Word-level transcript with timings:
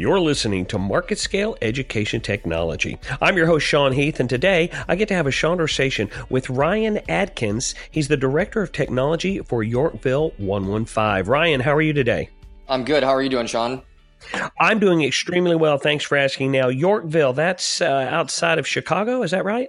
You're 0.00 0.18
listening 0.18 0.64
to 0.66 0.78
MarketScale 0.78 1.58
Education 1.60 2.22
Technology. 2.22 2.98
I'm 3.20 3.36
your 3.36 3.44
host, 3.44 3.66
Sean 3.66 3.92
Heath, 3.92 4.18
and 4.18 4.30
today 4.30 4.70
I 4.88 4.96
get 4.96 5.08
to 5.08 5.14
have 5.14 5.26
a 5.26 5.30
conversation 5.30 6.08
with 6.30 6.48
Ryan 6.48 7.00
Adkins. 7.10 7.74
He's 7.90 8.08
the 8.08 8.16
Director 8.16 8.62
of 8.62 8.72
Technology 8.72 9.40
for 9.40 9.62
Yorkville 9.62 10.30
115. 10.38 11.30
Ryan, 11.30 11.60
how 11.60 11.74
are 11.74 11.82
you 11.82 11.92
today? 11.92 12.30
I'm 12.66 12.82
good. 12.82 13.02
How 13.02 13.10
are 13.10 13.20
you 13.20 13.28
doing, 13.28 13.46
Sean? 13.46 13.82
I'm 14.58 14.78
doing 14.78 15.04
extremely 15.04 15.54
well. 15.54 15.76
Thanks 15.76 16.06
for 16.06 16.16
asking. 16.16 16.50
Now, 16.50 16.68
Yorkville, 16.68 17.34
that's 17.34 17.82
uh, 17.82 18.08
outside 18.10 18.58
of 18.58 18.66
Chicago, 18.66 19.22
is 19.22 19.32
that 19.32 19.44
right? 19.44 19.68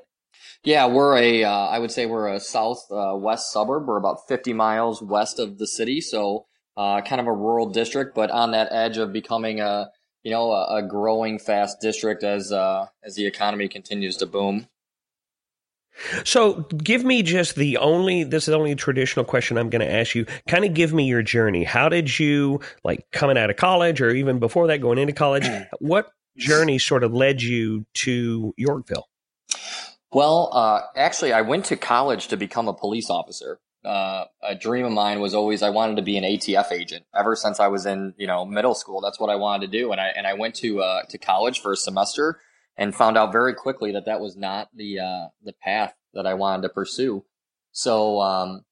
Yeah, 0.63 0.85
we're 0.85 1.17
a. 1.17 1.43
Uh, 1.43 1.51
I 1.51 1.77
would 1.77 1.91
say 1.91 2.05
we're 2.05 2.29
a 2.29 2.39
southwest 2.39 2.89
uh, 2.89 3.51
suburb. 3.51 3.85
We're 3.85 3.97
about 3.97 4.29
50 4.29 4.53
miles 4.53 5.01
west 5.01 5.39
of 5.39 5.57
the 5.57 5.67
city, 5.67 5.99
so 5.99 6.45
uh, 6.77 7.01
kind 7.01 7.19
of 7.19 7.27
a 7.27 7.33
rural 7.33 7.69
district, 7.69 8.15
but 8.15 8.31
on 8.31 8.51
that 8.51 8.69
edge 8.71 8.95
of 8.95 9.11
becoming 9.11 9.59
a 9.59 9.89
you 10.23 10.31
know 10.31 10.51
a, 10.51 10.77
a 10.77 10.83
growing 10.83 11.39
fast 11.39 11.79
district 11.81 12.23
as 12.23 12.51
uh, 12.51 12.87
as 13.03 13.15
the 13.15 13.25
economy 13.25 13.67
continues 13.67 14.17
to 14.17 14.25
boom. 14.25 14.67
So, 16.23 16.65
give 16.77 17.03
me 17.03 17.21
just 17.21 17.55
the 17.55 17.77
only, 17.77 18.23
this 18.23 18.43
is 18.43 18.47
the 18.47 18.57
only 18.57 18.75
traditional 18.75 19.25
question 19.25 19.57
I'm 19.57 19.69
going 19.69 19.85
to 19.85 19.91
ask 19.91 20.15
you. 20.15 20.25
Kind 20.47 20.63
of 20.63 20.73
give 20.73 20.93
me 20.93 21.05
your 21.05 21.21
journey. 21.21 21.63
How 21.63 21.89
did 21.89 22.17
you, 22.17 22.61
like, 22.83 23.05
coming 23.11 23.37
out 23.37 23.49
of 23.49 23.57
college 23.57 24.01
or 24.01 24.09
even 24.09 24.39
before 24.39 24.67
that, 24.67 24.79
going 24.79 24.97
into 24.97 25.13
college, 25.13 25.47
what 25.79 26.09
journey 26.37 26.79
sort 26.79 27.03
of 27.03 27.13
led 27.13 27.41
you 27.41 27.85
to 27.95 28.53
Yorkville? 28.57 29.07
Well, 30.13 30.49
uh, 30.53 30.81
actually, 30.95 31.33
I 31.33 31.41
went 31.41 31.65
to 31.65 31.77
college 31.77 32.27
to 32.29 32.37
become 32.37 32.67
a 32.67 32.73
police 32.73 33.09
officer. 33.09 33.59
Uh, 33.83 34.25
a 34.43 34.55
dream 34.55 34.85
of 34.85 34.91
mine 34.91 35.19
was 35.19 35.33
always 35.33 35.63
I 35.63 35.69
wanted 35.69 35.95
to 35.95 36.01
be 36.01 36.17
an 36.17 36.23
ATF 36.23 36.71
agent. 36.71 37.05
Ever 37.15 37.35
since 37.35 37.59
I 37.59 37.67
was 37.67 37.85
in, 37.85 38.13
you 38.17 38.27
know, 38.27 38.45
middle 38.45 38.75
school, 38.75 39.01
that's 39.01 39.19
what 39.19 39.29
I 39.29 39.35
wanted 39.35 39.71
to 39.71 39.77
do. 39.77 39.91
And 39.91 39.99
I 39.99 40.07
and 40.09 40.27
I 40.27 40.33
went 40.33 40.55
to 40.55 40.81
uh, 40.81 41.03
to 41.09 41.17
college 41.17 41.61
for 41.61 41.71
a 41.71 41.77
semester 41.77 42.39
and 42.77 42.95
found 42.95 43.17
out 43.17 43.31
very 43.31 43.53
quickly 43.53 43.91
that 43.93 44.05
that 44.05 44.19
was 44.19 44.35
not 44.35 44.69
the 44.73 44.99
uh, 44.99 45.27
the 45.43 45.53
path 45.53 45.95
that 46.13 46.25
I 46.25 46.33
wanted 46.35 46.63
to 46.63 46.69
pursue. 46.69 47.25
So, 47.71 48.21
um, 48.21 48.65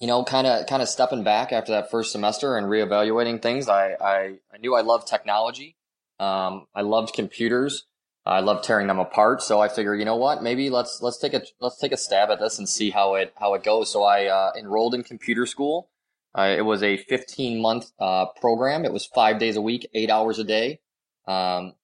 you 0.00 0.06
know, 0.06 0.24
kind 0.24 0.46
of 0.46 0.66
kind 0.66 0.82
of 0.82 0.88
stepping 0.88 1.24
back 1.24 1.52
after 1.52 1.72
that 1.72 1.90
first 1.90 2.12
semester 2.12 2.56
and 2.56 2.66
reevaluating 2.66 3.42
things, 3.42 3.68
I 3.68 3.94
I, 4.00 4.34
I 4.52 4.58
knew 4.58 4.74
I 4.74 4.80
loved 4.80 5.06
technology. 5.06 5.76
Um, 6.18 6.66
I 6.74 6.82
loved 6.82 7.14
computers. 7.14 7.84
I 8.26 8.40
love 8.40 8.62
tearing 8.62 8.86
them 8.86 8.98
apart. 8.98 9.42
So 9.42 9.60
I 9.60 9.68
figure, 9.68 9.94
you 9.94 10.04
know 10.04 10.16
what? 10.16 10.42
Maybe 10.42 10.70
let's 10.70 11.02
let's 11.02 11.18
take 11.18 11.34
a 11.34 11.42
let's 11.60 11.78
take 11.78 11.92
a 11.92 11.96
stab 11.96 12.30
at 12.30 12.40
this 12.40 12.58
and 12.58 12.68
see 12.68 12.90
how 12.90 13.14
it 13.14 13.34
how 13.38 13.54
it 13.54 13.62
goes. 13.62 13.92
So 13.92 14.02
I 14.02 14.26
uh, 14.26 14.52
enrolled 14.58 14.94
in 14.94 15.02
computer 15.02 15.46
school. 15.46 15.90
Uh, 16.36 16.54
it 16.56 16.62
was 16.62 16.82
a 16.82 16.96
15 16.96 17.60
month 17.60 17.92
uh, 18.00 18.26
program. 18.40 18.84
It 18.84 18.92
was 18.92 19.06
five 19.06 19.38
days 19.38 19.56
a 19.56 19.62
week, 19.62 19.88
eight 19.94 20.10
hours 20.10 20.38
a 20.38 20.44
day. 20.44 20.80
Um, 21.28 21.74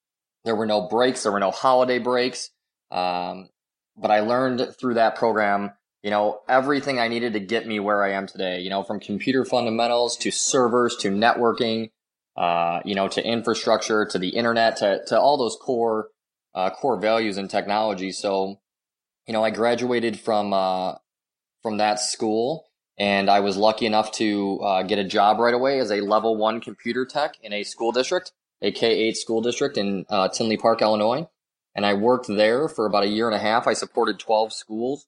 there 0.44 0.56
were 0.56 0.66
no 0.66 0.88
breaks. 0.88 1.22
There 1.22 1.32
were 1.32 1.40
no 1.40 1.50
holiday 1.50 1.98
breaks. 1.98 2.50
Um, 2.90 3.50
but 3.96 4.10
I 4.10 4.20
learned 4.20 4.74
through 4.78 4.94
that 4.94 5.14
program, 5.16 5.72
you 6.02 6.10
know, 6.10 6.40
everything 6.48 6.98
I 6.98 7.08
needed 7.08 7.34
to 7.34 7.40
get 7.40 7.66
me 7.66 7.78
where 7.78 8.02
I 8.02 8.12
am 8.12 8.26
today, 8.26 8.60
you 8.60 8.70
know, 8.70 8.82
from 8.82 8.98
computer 8.98 9.44
fundamentals 9.44 10.16
to 10.18 10.30
servers 10.30 10.96
to 10.96 11.10
networking, 11.10 11.90
uh, 12.36 12.80
you 12.84 12.94
know, 12.94 13.08
to 13.08 13.24
infrastructure, 13.24 14.06
to 14.06 14.18
the 14.18 14.30
internet, 14.30 14.78
to, 14.78 15.04
to 15.08 15.20
all 15.20 15.36
those 15.36 15.56
core, 15.60 16.08
uh, 16.54 16.70
core 16.70 16.98
values 16.98 17.38
in 17.38 17.48
technology. 17.48 18.12
So, 18.12 18.60
you 19.26 19.32
know, 19.32 19.44
I 19.44 19.50
graduated 19.50 20.18
from, 20.18 20.52
uh, 20.52 20.94
from 21.62 21.78
that 21.78 22.00
school 22.00 22.66
and 22.98 23.30
I 23.30 23.40
was 23.40 23.56
lucky 23.56 23.86
enough 23.86 24.12
to, 24.12 24.60
uh, 24.60 24.82
get 24.82 24.98
a 24.98 25.04
job 25.04 25.38
right 25.38 25.54
away 25.54 25.78
as 25.78 25.90
a 25.90 26.00
level 26.00 26.36
one 26.36 26.60
computer 26.60 27.06
tech 27.06 27.36
in 27.42 27.52
a 27.52 27.62
school 27.62 27.92
district 27.92 28.32
a 28.62 28.72
K-8 28.72 29.16
school 29.16 29.40
district 29.40 29.76
in 29.76 30.04
uh, 30.08 30.28
Tinley 30.28 30.56
Park, 30.56 30.82
Illinois. 30.82 31.28
And 31.74 31.86
I 31.86 31.94
worked 31.94 32.26
there 32.26 32.68
for 32.68 32.86
about 32.86 33.04
a 33.04 33.08
year 33.08 33.26
and 33.26 33.34
a 33.34 33.38
half. 33.38 33.66
I 33.66 33.74
supported 33.74 34.18
12 34.18 34.52
schools, 34.52 35.06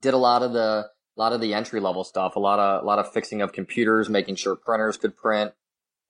did 0.00 0.14
a 0.14 0.18
lot 0.18 0.42
of 0.42 0.52
the, 0.52 0.88
a 1.16 1.20
lot 1.20 1.32
of 1.32 1.40
the 1.40 1.54
entry 1.54 1.80
level 1.80 2.02
stuff, 2.02 2.36
a 2.36 2.40
lot 2.40 2.58
of, 2.58 2.82
a 2.82 2.86
lot 2.86 2.98
of 2.98 3.12
fixing 3.12 3.42
of 3.42 3.52
computers, 3.52 4.08
making 4.08 4.36
sure 4.36 4.56
printers 4.56 4.96
could 4.96 5.16
print. 5.16 5.52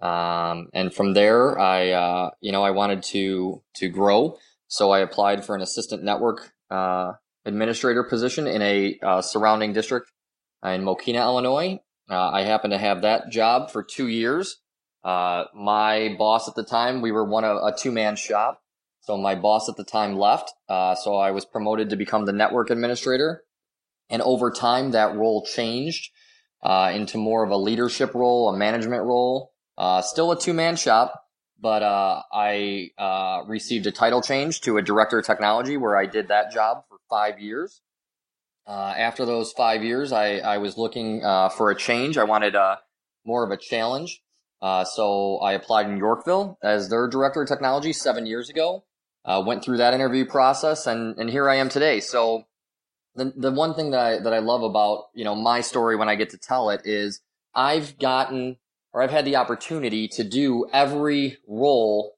Um, 0.00 0.68
and 0.72 0.94
from 0.94 1.14
there, 1.14 1.58
I, 1.58 1.90
uh, 1.90 2.30
you 2.40 2.52
know, 2.52 2.62
I 2.62 2.70
wanted 2.70 3.02
to, 3.04 3.62
to 3.76 3.88
grow. 3.88 4.38
So 4.72 4.90
I 4.90 5.00
applied 5.00 5.44
for 5.44 5.54
an 5.54 5.60
assistant 5.60 6.02
network, 6.02 6.54
uh, 6.70 7.12
administrator 7.44 8.04
position 8.04 8.46
in 8.46 8.62
a, 8.62 8.98
uh, 9.02 9.20
surrounding 9.20 9.74
district 9.74 10.10
in 10.64 10.82
Mokena, 10.82 11.20
Illinois. 11.20 11.78
Uh, 12.08 12.30
I 12.30 12.44
happened 12.44 12.72
to 12.72 12.78
have 12.78 13.02
that 13.02 13.28
job 13.28 13.70
for 13.70 13.82
two 13.82 14.08
years. 14.08 14.62
Uh, 15.04 15.44
my 15.54 16.16
boss 16.18 16.48
at 16.48 16.54
the 16.54 16.64
time, 16.64 17.02
we 17.02 17.12
were 17.12 17.22
one 17.22 17.44
of 17.44 17.58
a 17.58 17.76
two 17.76 17.92
man 17.92 18.16
shop. 18.16 18.62
So 19.00 19.18
my 19.18 19.34
boss 19.34 19.68
at 19.68 19.76
the 19.76 19.84
time 19.84 20.16
left. 20.16 20.50
Uh, 20.70 20.94
so 20.94 21.16
I 21.16 21.32
was 21.32 21.44
promoted 21.44 21.90
to 21.90 21.96
become 21.96 22.24
the 22.24 22.32
network 22.32 22.70
administrator. 22.70 23.44
And 24.08 24.22
over 24.22 24.50
time, 24.50 24.92
that 24.92 25.14
role 25.14 25.44
changed 25.44 26.10
uh, 26.62 26.92
into 26.94 27.18
more 27.18 27.44
of 27.44 27.50
a 27.50 27.58
leadership 27.58 28.14
role, 28.14 28.48
a 28.48 28.56
management 28.56 29.02
role. 29.02 29.52
Uh, 29.76 30.00
still 30.00 30.32
a 30.32 30.40
two 30.40 30.54
man 30.54 30.76
shop, 30.76 31.21
but 31.62 31.82
uh, 31.82 32.22
I 32.32 32.90
uh, 32.98 33.44
received 33.46 33.86
a 33.86 33.92
title 33.92 34.20
change 34.20 34.60
to 34.62 34.76
a 34.76 34.82
director 34.82 35.20
of 35.20 35.24
technology 35.24 35.78
where 35.78 35.96
I 35.96 36.04
did 36.06 36.28
that 36.28 36.52
job 36.52 36.84
for 36.88 36.98
five 37.08 37.40
years. 37.40 37.80
after 38.66 39.24
those 39.24 39.52
five 39.52 39.82
years, 39.82 40.12
I, 40.12 40.38
I 40.38 40.58
was 40.58 40.76
looking 40.76 41.22
for 41.56 41.70
a 41.70 41.74
change. 41.74 42.18
I 42.18 42.24
wanted 42.24 42.56
more 43.24 43.44
of 43.44 43.50
a 43.50 43.56
challenge. 43.56 44.20
Uh, 44.62 44.84
so 44.84 45.38
I 45.38 45.54
applied 45.54 45.86
in 45.86 45.96
Yorkville 45.96 46.56
as 46.62 46.88
their 46.88 47.08
director 47.08 47.42
of 47.42 47.48
technology 47.48 47.92
seven 47.92 48.26
years 48.26 48.48
ago. 48.48 48.84
Uh, 49.24 49.42
went 49.44 49.64
through 49.64 49.76
that 49.76 49.94
interview 49.94 50.24
process, 50.24 50.86
and 50.86 51.16
and 51.18 51.30
here 51.30 51.48
I 51.48 51.56
am 51.56 51.68
today. 51.68 52.00
So 52.00 52.44
the 53.14 53.32
the 53.36 53.52
one 53.52 53.74
thing 53.74 53.90
that 53.90 54.00
I 54.00 54.18
that 54.18 54.32
I 54.32 54.38
love 54.38 54.62
about 54.62 55.06
you 55.14 55.24
know 55.24 55.34
my 55.34 55.60
story 55.60 55.96
when 55.96 56.08
I 56.08 56.16
get 56.16 56.30
to 56.30 56.38
tell 56.38 56.70
it 56.70 56.82
is 56.84 57.20
I've 57.54 57.98
gotten 57.98 58.56
or 58.92 59.02
I've 59.02 59.10
had 59.10 59.24
the 59.24 59.36
opportunity 59.36 60.08
to 60.08 60.24
do 60.24 60.66
every 60.72 61.38
role 61.46 62.14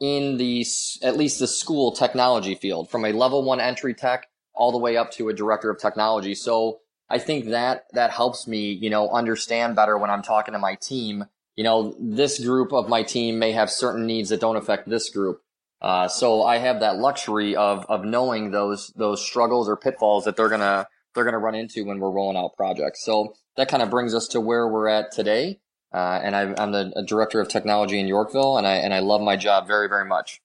in 0.00 0.36
the 0.36 0.66
at 1.02 1.16
least 1.16 1.38
the 1.38 1.46
school 1.46 1.92
technology 1.92 2.54
field 2.54 2.90
from 2.90 3.04
a 3.04 3.12
level 3.12 3.44
one 3.44 3.60
entry 3.60 3.94
tech 3.94 4.26
all 4.54 4.72
the 4.72 4.78
way 4.78 4.96
up 4.96 5.10
to 5.12 5.28
a 5.28 5.34
director 5.34 5.70
of 5.70 5.78
technology. 5.78 6.34
So 6.34 6.80
I 7.08 7.18
think 7.18 7.46
that 7.46 7.86
that 7.92 8.10
helps 8.10 8.46
me, 8.46 8.72
you 8.72 8.90
know, 8.90 9.10
understand 9.10 9.76
better 9.76 9.96
when 9.96 10.10
I'm 10.10 10.22
talking 10.22 10.52
to 10.52 10.58
my 10.58 10.76
team 10.76 11.26
you 11.56 11.62
know, 11.62 11.94
this 12.00 12.44
group 12.44 12.72
of 12.72 12.88
my 12.88 13.02
team 13.02 13.38
may 13.38 13.52
have 13.52 13.70
certain 13.70 14.06
needs 14.06 14.30
that 14.30 14.40
don't 14.40 14.56
affect 14.56 14.88
this 14.88 15.10
group. 15.10 15.40
Uh, 15.80 16.08
so 16.08 16.42
I 16.42 16.58
have 16.58 16.80
that 16.80 16.96
luxury 16.96 17.54
of 17.56 17.84
of 17.88 18.04
knowing 18.04 18.50
those 18.50 18.88
those 18.96 19.24
struggles 19.24 19.68
or 19.68 19.76
pitfalls 19.76 20.24
that 20.24 20.36
they're 20.36 20.48
gonna 20.48 20.88
they're 21.14 21.24
gonna 21.24 21.38
run 21.38 21.54
into 21.54 21.84
when 21.84 21.98
we're 21.98 22.10
rolling 22.10 22.36
out 22.36 22.56
projects. 22.56 23.04
So 23.04 23.34
that 23.56 23.68
kind 23.68 23.82
of 23.82 23.90
brings 23.90 24.14
us 24.14 24.26
to 24.28 24.40
where 24.40 24.66
we're 24.66 24.88
at 24.88 25.12
today. 25.12 25.60
Uh, 25.94 26.20
and 26.24 26.34
I, 26.34 26.42
am 26.60 26.72
the 26.72 27.04
director 27.06 27.40
of 27.40 27.48
technology 27.48 28.00
in 28.00 28.08
Yorkville, 28.08 28.58
and 28.58 28.66
I 28.66 28.74
and 28.74 28.92
I 28.92 28.98
love 28.98 29.20
my 29.20 29.36
job 29.36 29.68
very 29.68 29.88
very 29.88 30.04
much. 30.04 30.40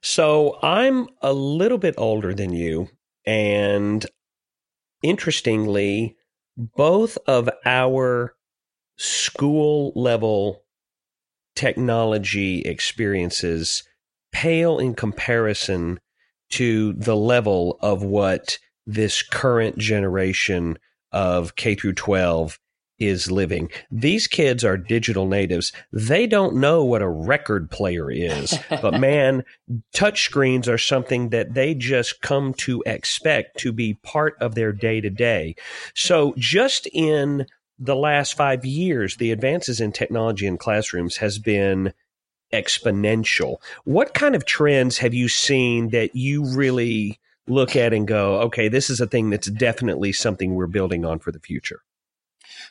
So 0.00 0.58
I'm 0.60 1.08
a 1.22 1.32
little 1.32 1.78
bit 1.78 1.94
older 1.96 2.34
than 2.34 2.52
you, 2.52 2.88
and 3.24 4.04
interestingly, 5.04 6.16
both 6.56 7.16
of 7.28 7.48
our 7.64 8.34
school 8.96 9.92
level 9.94 10.64
technology 11.54 12.62
experiences 12.62 13.84
pale 14.32 14.78
in 14.78 14.94
comparison 14.94 16.00
to 16.50 16.92
the 16.94 17.16
level 17.16 17.78
of 17.80 18.02
what 18.02 18.58
this 18.84 19.22
current 19.22 19.78
generation 19.78 20.76
of 21.12 21.54
K 21.54 21.76
through 21.76 21.92
12 21.92 22.58
is 22.98 23.30
living. 23.30 23.70
These 23.90 24.26
kids 24.26 24.64
are 24.64 24.76
digital 24.76 25.26
natives. 25.26 25.72
They 25.92 26.26
don't 26.26 26.56
know 26.56 26.84
what 26.84 27.02
a 27.02 27.08
record 27.08 27.70
player 27.70 28.10
is, 28.10 28.58
but 28.70 28.98
man, 28.98 29.44
touchscreens 29.94 30.68
are 30.68 30.78
something 30.78 31.30
that 31.30 31.54
they 31.54 31.74
just 31.74 32.20
come 32.20 32.54
to 32.54 32.82
expect 32.86 33.58
to 33.60 33.72
be 33.72 33.94
part 33.94 34.36
of 34.40 34.54
their 34.54 34.72
day 34.72 35.00
to 35.00 35.10
day. 35.10 35.54
So 35.94 36.34
just 36.36 36.88
in 36.92 37.46
the 37.78 37.96
last 37.96 38.34
five 38.34 38.64
years, 38.64 39.16
the 39.16 39.30
advances 39.30 39.80
in 39.80 39.92
technology 39.92 40.46
in 40.46 40.58
classrooms 40.58 41.16
has 41.18 41.38
been 41.38 41.92
exponential. 42.52 43.58
What 43.84 44.14
kind 44.14 44.34
of 44.34 44.44
trends 44.44 44.98
have 44.98 45.14
you 45.14 45.28
seen 45.28 45.90
that 45.90 46.16
you 46.16 46.44
really 46.44 47.20
look 47.46 47.76
at 47.76 47.92
and 47.92 48.06
go, 48.06 48.40
okay, 48.40 48.68
this 48.68 48.90
is 48.90 49.00
a 49.00 49.06
thing 49.06 49.30
that's 49.30 49.48
definitely 49.48 50.12
something 50.12 50.54
we're 50.54 50.66
building 50.66 51.04
on 51.04 51.18
for 51.18 51.30
the 51.30 51.40
future? 51.40 51.82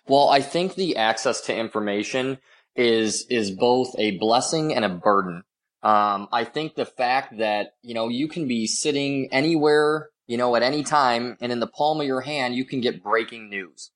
Well, 0.07 0.29
I 0.29 0.41
think 0.41 0.75
the 0.75 0.97
access 0.97 1.41
to 1.41 1.55
information 1.55 2.39
is 2.75 3.25
is 3.29 3.51
both 3.51 3.95
a 3.97 4.17
blessing 4.17 4.73
and 4.73 4.85
a 4.85 4.89
burden. 4.89 5.43
Um, 5.83 6.27
I 6.31 6.43
think 6.43 6.75
the 6.75 6.85
fact 6.85 7.37
that 7.37 7.73
you 7.81 7.93
know 7.93 8.07
you 8.07 8.27
can 8.27 8.47
be 8.47 8.67
sitting 8.67 9.29
anywhere, 9.31 10.09
you 10.27 10.37
know, 10.37 10.55
at 10.55 10.63
any 10.63 10.83
time, 10.83 11.37
and 11.41 11.51
in 11.51 11.59
the 11.59 11.67
palm 11.67 11.99
of 12.01 12.07
your 12.07 12.21
hand, 12.21 12.55
you 12.55 12.65
can 12.65 12.81
get 12.81 13.03
breaking 13.03 13.49
news. 13.49 13.91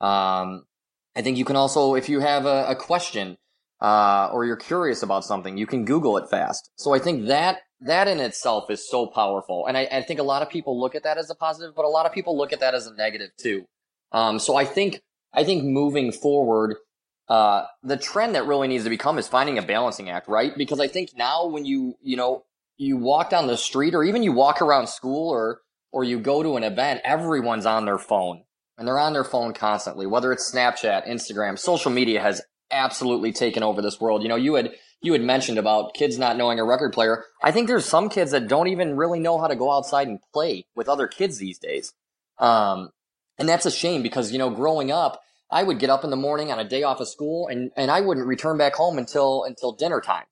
Um, 0.00 0.66
I 1.16 1.22
think 1.22 1.38
you 1.38 1.44
can 1.44 1.56
also, 1.56 1.94
if 1.94 2.08
you 2.08 2.20
have 2.20 2.44
a, 2.44 2.66
a 2.68 2.76
question, 2.76 3.38
uh, 3.80 4.28
or 4.32 4.44
you're 4.44 4.56
curious 4.56 5.02
about 5.02 5.24
something, 5.24 5.56
you 5.56 5.66
can 5.66 5.84
Google 5.84 6.16
it 6.18 6.28
fast. 6.28 6.70
So 6.76 6.92
I 6.92 6.98
think 6.98 7.26
that 7.26 7.58
that 7.80 8.08
in 8.08 8.18
itself 8.18 8.70
is 8.70 8.88
so 8.88 9.06
powerful, 9.06 9.66
and 9.66 9.76
I, 9.76 9.88
I 9.90 10.02
think 10.02 10.20
a 10.20 10.24
lot 10.24 10.42
of 10.42 10.50
people 10.50 10.80
look 10.80 10.94
at 10.94 11.04
that 11.04 11.18
as 11.18 11.30
a 11.30 11.34
positive, 11.34 11.74
but 11.74 11.84
a 11.84 11.88
lot 11.88 12.06
of 12.06 12.12
people 12.12 12.36
look 12.36 12.52
at 12.52 12.60
that 12.60 12.74
as 12.74 12.86
a 12.86 12.94
negative 12.94 13.30
too. 13.36 13.66
Um, 14.12 14.38
so 14.38 14.56
I 14.56 14.64
think 14.64 15.02
I 15.34 15.44
think 15.44 15.64
moving 15.64 16.12
forward, 16.12 16.76
uh, 17.28 17.64
the 17.82 17.96
trend 17.96 18.34
that 18.34 18.46
really 18.46 18.68
needs 18.68 18.84
to 18.84 18.90
become 18.90 19.18
is 19.18 19.28
finding 19.28 19.58
a 19.58 19.62
balancing 19.62 20.10
act, 20.10 20.28
right? 20.28 20.56
Because 20.56 20.80
I 20.80 20.88
think 20.88 21.10
now 21.16 21.46
when 21.46 21.64
you 21.64 21.96
you 22.02 22.16
know 22.16 22.44
you 22.76 22.96
walk 22.96 23.30
down 23.30 23.46
the 23.46 23.56
street, 23.56 23.94
or 23.94 24.04
even 24.04 24.22
you 24.22 24.32
walk 24.32 24.62
around 24.62 24.88
school, 24.88 25.30
or 25.30 25.60
or 25.92 26.04
you 26.04 26.18
go 26.18 26.42
to 26.42 26.56
an 26.56 26.64
event, 26.64 27.00
everyone's 27.04 27.66
on 27.66 27.84
their 27.84 27.98
phone 27.98 28.44
and 28.76 28.86
they're 28.86 28.98
on 28.98 29.12
their 29.12 29.24
phone 29.24 29.54
constantly, 29.54 30.06
whether 30.06 30.32
it's 30.32 30.52
Snapchat, 30.52 31.06
Instagram, 31.06 31.58
social 31.58 31.90
media 31.90 32.20
has 32.20 32.42
absolutely 32.70 33.32
taken 33.32 33.62
over 33.62 33.80
this 33.80 34.00
world. 34.00 34.22
You 34.22 34.28
know, 34.28 34.36
you 34.36 34.54
had 34.54 34.72
you 35.00 35.12
had 35.12 35.22
mentioned 35.22 35.58
about 35.58 35.94
kids 35.94 36.18
not 36.18 36.36
knowing 36.36 36.58
a 36.58 36.64
record 36.64 36.92
player. 36.92 37.24
I 37.42 37.52
think 37.52 37.68
there's 37.68 37.84
some 37.84 38.08
kids 38.08 38.30
that 38.30 38.48
don't 38.48 38.68
even 38.68 38.96
really 38.96 39.20
know 39.20 39.38
how 39.38 39.46
to 39.46 39.56
go 39.56 39.70
outside 39.70 40.08
and 40.08 40.18
play 40.32 40.66
with 40.74 40.88
other 40.88 41.06
kids 41.06 41.38
these 41.38 41.58
days. 41.58 41.92
Um, 42.38 42.90
and 43.38 43.48
that's 43.48 43.66
a 43.66 43.70
shame 43.70 44.02
because, 44.02 44.32
you 44.32 44.38
know, 44.38 44.50
growing 44.50 44.90
up, 44.90 45.22
I 45.50 45.62
would 45.62 45.78
get 45.78 45.90
up 45.90 46.04
in 46.04 46.10
the 46.10 46.16
morning 46.16 46.50
on 46.50 46.58
a 46.58 46.64
day 46.64 46.82
off 46.82 47.00
of 47.00 47.08
school 47.08 47.48
and, 47.48 47.70
and 47.76 47.90
I 47.90 48.00
wouldn't 48.00 48.26
return 48.26 48.58
back 48.58 48.74
home 48.74 48.98
until, 48.98 49.44
until 49.44 49.72
dinner 49.72 50.00
time. 50.00 50.24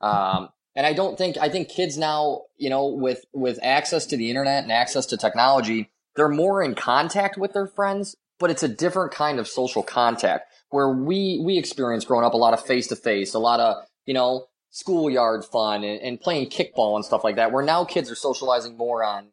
Um, 0.00 0.50
and 0.76 0.86
I 0.86 0.92
don't 0.92 1.18
think, 1.18 1.36
I 1.38 1.48
think 1.48 1.68
kids 1.68 1.98
now, 1.98 2.42
you 2.56 2.70
know, 2.70 2.86
with, 2.86 3.24
with 3.32 3.58
access 3.62 4.06
to 4.06 4.16
the 4.16 4.30
internet 4.30 4.62
and 4.62 4.70
access 4.70 5.06
to 5.06 5.16
technology, 5.16 5.90
they're 6.14 6.28
more 6.28 6.62
in 6.62 6.74
contact 6.74 7.36
with 7.36 7.52
their 7.52 7.66
friends, 7.66 8.16
but 8.38 8.50
it's 8.50 8.62
a 8.62 8.68
different 8.68 9.12
kind 9.12 9.38
of 9.38 9.48
social 9.48 9.82
contact 9.82 10.52
where 10.70 10.88
we 10.90 11.40
we 11.44 11.58
experience 11.58 12.04
growing 12.04 12.24
up 12.24 12.34
a 12.34 12.36
lot 12.36 12.54
of 12.54 12.64
face 12.64 12.88
to 12.88 12.96
face, 12.96 13.34
a 13.34 13.38
lot 13.38 13.60
of 13.60 13.84
you 14.04 14.14
know 14.14 14.46
schoolyard 14.70 15.44
fun 15.44 15.82
and, 15.82 16.00
and, 16.02 16.20
playing 16.20 16.46
kickball 16.50 16.94
and 16.94 17.04
stuff 17.04 17.24
like 17.24 17.36
that. 17.36 17.52
Where 17.52 17.64
now 17.64 17.84
kids 17.84 18.10
are 18.10 18.14
socializing 18.14 18.76
more 18.76 19.02
on 19.02 19.28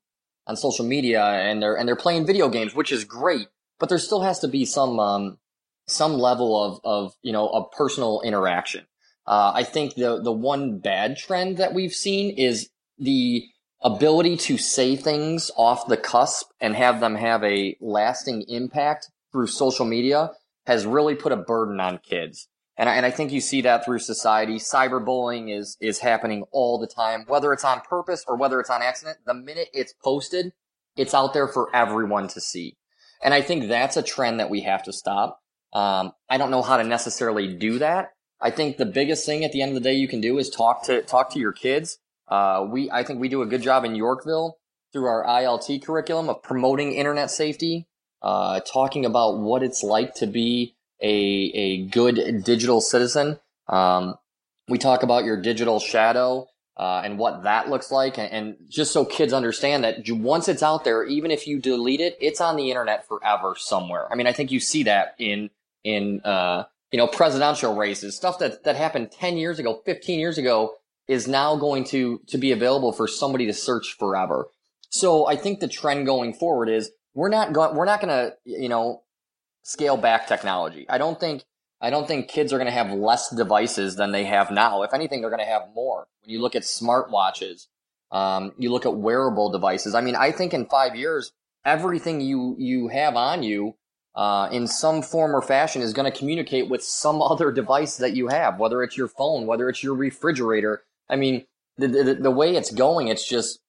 on 0.48 0.56
social 0.56 0.86
media 0.86 1.24
and 1.24 1.62
they're 1.62 1.76
and 1.76 1.88
they're 1.88 1.96
playing 1.96 2.26
video 2.26 2.50
games, 2.50 2.76
which 2.76 2.92
is 2.92 3.04
great. 3.04 3.48
But 3.80 3.90
there 3.90 3.98
still 3.98 4.22
has 4.22 4.40
to 4.40 4.48
be 4.48 4.66
some 4.66 5.00
um, 5.00 5.38
some 5.88 6.14
level 6.14 6.62
of 6.62 6.80
of 6.84 7.14
you 7.22 7.32
know 7.32 7.48
of 7.48 7.72
personal 7.72 8.22
interaction. 8.22 8.86
Uh, 9.28 9.52
I 9.56 9.64
think 9.64 9.96
the 9.96 10.22
the 10.22 10.32
one 10.32 10.80
bad 10.80 11.18
trend 11.18 11.58
that 11.58 11.74
we've 11.74 11.94
seen 11.94 12.36
is 12.38 12.70
the 12.98 13.46
ability 13.82 14.38
to 14.38 14.58
say 14.58 14.96
things 14.96 15.52
off 15.56 15.88
the 15.88 15.98
cusp 15.98 16.48
and 16.60 16.76
have 16.76 17.00
them 17.00 17.16
have 17.16 17.44
a 17.44 17.78
lasting 17.82 18.44
impact 18.48 19.12
through 19.32 19.48
social 19.48 19.86
media 19.86 20.32
has 20.66 20.86
really 20.86 21.14
put 21.14 21.32
a 21.32 21.38
burden 21.38 21.80
on 21.80 22.00
kids. 22.00 22.48
And 22.78 22.90
I, 22.90 22.96
and 22.96 23.06
I 23.06 23.12
think 23.12 23.32
you 23.32 23.42
see 23.42 23.62
that 23.62 23.86
through 23.86 24.00
society. 24.00 24.56
Cyberbullying 24.56 25.58
is, 25.58 25.78
is 25.80 26.00
happening 26.00 26.44
all 26.52 26.78
the 26.78 26.88
time, 26.88 27.24
whether 27.28 27.54
it's 27.54 27.64
on 27.64 27.82
purpose 27.82 28.26
or 28.28 28.36
whether 28.36 28.60
it's 28.60 28.70
on 28.70 28.82
accident. 28.82 29.20
The 29.26 29.34
minute 29.34 29.70
it's 29.74 29.94
posted, 29.94 30.52
it's 30.98 31.14
out 31.14 31.34
there 31.34 31.48
for 31.48 31.74
everyone 31.74 32.28
to 32.30 32.42
see. 32.42 32.78
And 33.24 33.34
I 33.34 33.42
think 33.42 33.68
that's 33.68 33.98
a 33.98 34.04
trend 34.04 34.40
that 34.40 34.50
we 34.50 34.62
have 34.62 34.84
to 34.84 34.94
stop. 34.94 35.42
Um, 35.74 36.12
I 36.30 36.38
don't 36.38 36.52
know 36.52 36.62
how 36.62 36.78
to 36.78 36.84
necessarily 36.84 37.56
do 37.56 37.80
that. 37.80 38.12
I 38.42 38.52
think 38.52 38.78
the 38.78 38.86
biggest 38.86 39.26
thing 39.26 39.46
at 39.46 39.52
the 39.52 39.62
end 39.62 39.70
of 39.70 39.76
the 39.76 39.90
day 39.90 39.96
you 39.96 40.08
can 40.08 40.22
do 40.22 40.38
is 40.38 40.50
talk 40.50 40.84
to, 40.86 41.02
talk 41.02 41.32
to 41.32 41.40
your 41.40 41.54
kids. 41.54 41.98
Uh, 42.28 42.66
we, 42.70 42.92
I 42.92 43.04
think 43.04 43.20
we 43.20 43.30
do 43.30 43.42
a 43.42 43.46
good 43.46 43.62
job 43.62 43.86
in 43.86 43.96
Yorkville 43.96 44.58
through 44.92 45.06
our 45.06 45.26
ILT 45.26 45.84
curriculum 45.84 46.30
of 46.30 46.44
promoting 46.44 46.94
internet 46.94 47.32
safety 47.32 47.88
uh, 48.22 48.60
talking 48.62 49.06
about 49.06 49.38
what 49.38 49.64
it's 49.64 49.84
like 49.84 50.16
to 50.16 50.28
be 50.28 50.75
a, 51.02 51.08
a 51.08 51.86
good 51.88 52.44
digital 52.44 52.82
citizen. 52.82 53.40
Um, 53.68 54.16
we 54.68 54.78
talk 54.78 55.04
about 55.04 55.26
your 55.26 55.42
digital 55.42 55.80
shadow 55.80 56.48
uh, 56.78 57.02
and 57.04 57.18
what 57.18 57.44
that 57.44 57.70
looks 57.70 57.92
like, 57.92 58.18
and, 58.18 58.32
and, 58.32 58.56
just 58.68 58.92
so 58.92 59.06
kids 59.06 59.32
understand 59.32 59.84
that 59.84 60.10
once 60.10 60.50
it's 60.50 60.62
out 60.62 60.84
there, 60.84 61.06
even 61.06 61.32
if 61.32 61.48
you 61.48 61.60
delete 61.60 62.02
it, 62.02 62.18
it's 62.20 62.42
on 62.42 62.58
the 62.58 62.70
internet 62.70 63.08
forever 63.08 63.56
somewhere. 63.58 64.12
I 64.12 64.16
mean, 64.16 64.28
I 64.28 64.34
think 64.34 64.52
you 64.52 64.60
see 64.60 64.84
that 64.84 65.16
in 65.18 65.50
in 65.86 66.20
uh, 66.22 66.66
you 66.92 66.98
know 66.98 67.08
presidential 67.08 67.76
races, 67.76 68.18
stuff 68.18 68.40
that 68.40 68.66
that 68.66 68.76
happened 68.76 69.12
ten 69.12 69.38
years 69.38 69.58
ago, 69.58 69.82
fifteen 69.86 70.20
years 70.20 70.38
ago, 70.38 70.74
is 71.08 71.28
now 71.30 71.56
going 71.56 71.86
to 71.86 72.20
to 72.28 72.38
be 72.38 72.52
available 72.52 72.92
for 72.92 73.08
somebody 73.08 73.46
to 73.46 73.54
search 73.54 73.96
forever. 73.98 74.48
So 74.90 75.28
I 75.28 75.38
think 75.38 75.62
the 75.62 75.68
trend 75.70 76.06
going 76.06 76.34
forward 76.34 76.68
is 76.68 76.92
we're 77.14 77.30
not 77.30 77.54
going 77.54 77.76
we're 77.76 77.86
not 77.86 78.02
going 78.02 78.10
to 78.10 78.36
you 78.44 78.70
know 78.70 79.04
scale 79.66 79.98
back 79.98 80.28
technology. 80.28 80.86
I 80.88 80.98
don't 80.98 81.20
think 81.20 81.44
I 81.82 81.90
don't 81.90 82.08
think 82.08 82.30
kids 82.30 82.54
are 82.54 82.58
going 82.58 82.68
to 82.68 82.72
have 82.72 82.92
less 82.92 83.30
devices 83.30 83.96
than 83.98 84.12
they 84.12 84.24
have 84.24 84.50
now. 84.50 84.84
If 84.84 84.94
anything, 84.94 85.20
they're 85.20 85.30
going 85.30 85.42
to 85.42 85.46
have 85.46 85.68
more. 85.76 86.08
When 86.22 86.32
you 86.32 86.42
look 86.42 86.56
at 86.56 86.64
smartwatches, 86.64 87.68
um, 88.12 88.54
you 88.58 88.72
look 88.72 88.86
at 88.86 88.96
wearable 88.96 89.52
devices. 89.52 89.94
I 89.94 90.02
mean, 90.02 90.16
I 90.16 90.32
think 90.32 90.54
in 90.54 90.68
five 90.68 90.96
years, 90.96 91.34
everything 91.66 92.22
you 92.22 92.56
you 92.58 92.88
have 92.88 93.16
on 93.16 93.44
you 93.44 93.76
uh, 94.16 94.48
in 94.52 94.68
some 94.68 95.02
form 95.02 95.36
or 95.36 95.42
fashion 95.42 95.82
is 95.82 95.94
going 95.94 96.10
to 96.10 96.18
communicate 96.18 96.70
with 96.70 96.84
some 96.84 97.22
other 97.22 97.52
device 97.52 97.98
that 97.98 98.16
you 98.16 98.28
have, 98.28 98.60
whether 98.60 98.84
it's 98.84 98.96
your 98.96 99.10
phone, 99.10 99.46
whether 99.48 99.68
it's 99.68 99.84
your 99.84 99.96
refrigerator. 99.96 100.84
I 101.10 101.18
mean, 101.18 101.46
the, 101.78 101.88
the, 101.88 102.16
the 102.16 102.32
way 102.32 102.56
it's 102.56 102.72
going, 102.72 103.10
it's 103.10 103.28
just 103.28 103.60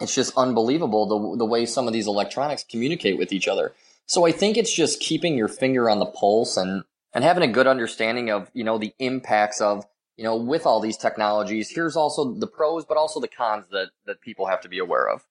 it's 0.00 0.14
just 0.14 0.32
unbelievable 0.36 1.06
the, 1.06 1.38
the 1.38 1.44
way 1.44 1.66
some 1.66 1.88
of 1.88 1.92
these 1.92 2.06
electronics 2.06 2.64
communicate 2.70 3.18
with 3.18 3.32
each 3.32 3.48
other. 3.48 3.72
So 4.08 4.26
I 4.26 4.32
think 4.32 4.56
it's 4.56 4.72
just 4.72 5.00
keeping 5.00 5.36
your 5.36 5.48
finger 5.48 5.88
on 5.90 5.98
the 5.98 6.06
pulse 6.06 6.56
and, 6.56 6.82
and 7.12 7.22
having 7.22 7.42
a 7.42 7.52
good 7.52 7.66
understanding 7.66 8.30
of, 8.30 8.50
you 8.54 8.64
know, 8.64 8.78
the 8.78 8.94
impacts 8.98 9.60
of, 9.60 9.84
you 10.16 10.24
know, 10.24 10.34
with 10.34 10.64
all 10.64 10.80
these 10.80 10.96
technologies. 10.96 11.70
Here's 11.70 11.94
also 11.94 12.32
the 12.32 12.46
pros, 12.46 12.86
but 12.86 12.96
also 12.96 13.20
the 13.20 13.28
cons 13.28 13.66
that, 13.70 13.90
that 14.06 14.22
people 14.22 14.46
have 14.46 14.62
to 14.62 14.68
be 14.68 14.78
aware 14.78 15.08
of. 15.08 15.26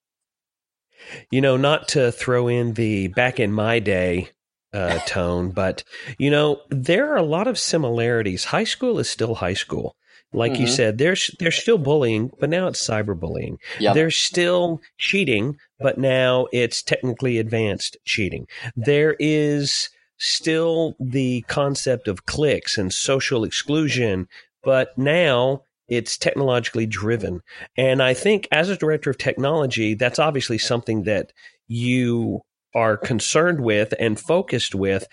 You 1.32 1.42
know, 1.42 1.58
not 1.58 1.88
to 1.90 2.12
throw 2.12 2.48
in 2.48 2.74
the 2.74 3.08
back 3.08 3.40
in 3.40 3.52
my 3.52 3.80
day 3.80 4.30
uh, 4.74 5.00
tone, 5.00 5.52
but, 5.52 5.84
you 6.20 6.30
know, 6.30 6.62
there 6.70 7.12
are 7.12 7.18
a 7.18 7.24
lot 7.24 7.48
of 7.48 7.58
similarities. 7.58 8.46
High 8.46 8.64
school 8.64 9.00
is 9.00 9.10
still 9.10 9.36
high 9.36 9.54
school. 9.54 9.96
Like 10.34 10.54
mm-hmm. 10.54 10.62
you 10.62 10.68
said, 10.68 10.98
there's 10.98 11.32
there's 11.40 11.60
still 11.60 11.78
bullying, 11.78 12.32
but 12.40 12.50
now 12.50 12.68
it's 12.68 12.86
cyberbullying. 12.86 13.58
Yep. 13.80 13.96
There's 13.96 14.18
still 14.18 14.82
cheating, 14.98 15.58
but 15.80 15.98
now 15.98 16.48
it's 16.52 16.84
technically 16.84 17.38
advanced 17.38 17.98
cheating. 18.06 18.48
There 18.76 19.16
is 19.20 19.90
still 20.18 20.96
the 21.00 21.42
concept 21.48 22.08
of 22.08 22.26
cliques 22.26 22.78
and 22.78 22.92
social 22.92 23.44
exclusion, 23.44 24.28
but 24.64 24.98
now 24.98 25.64
it's 25.88 26.18
technologically 26.18 26.86
driven. 26.86 27.42
And 27.78 28.04
I 28.04 28.14
think 28.14 28.48
as 28.52 28.70
a 28.70 28.78
director 28.78 29.10
of 29.10 29.18
technology, 29.18 29.94
that's 29.94 30.20
obviously 30.20 30.58
something 30.58 31.04
that 31.04 31.32
you 31.68 32.42
are 32.76 32.98
concerned 32.98 33.62
with 33.62 33.94
and 34.00 34.20
focused 34.20 34.76
with. 34.76 35.08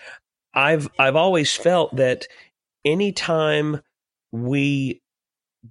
I've 0.53 0.89
I've 0.99 1.15
always 1.15 1.55
felt 1.55 1.95
that 1.95 2.27
anytime 2.83 3.81
we 4.31 5.01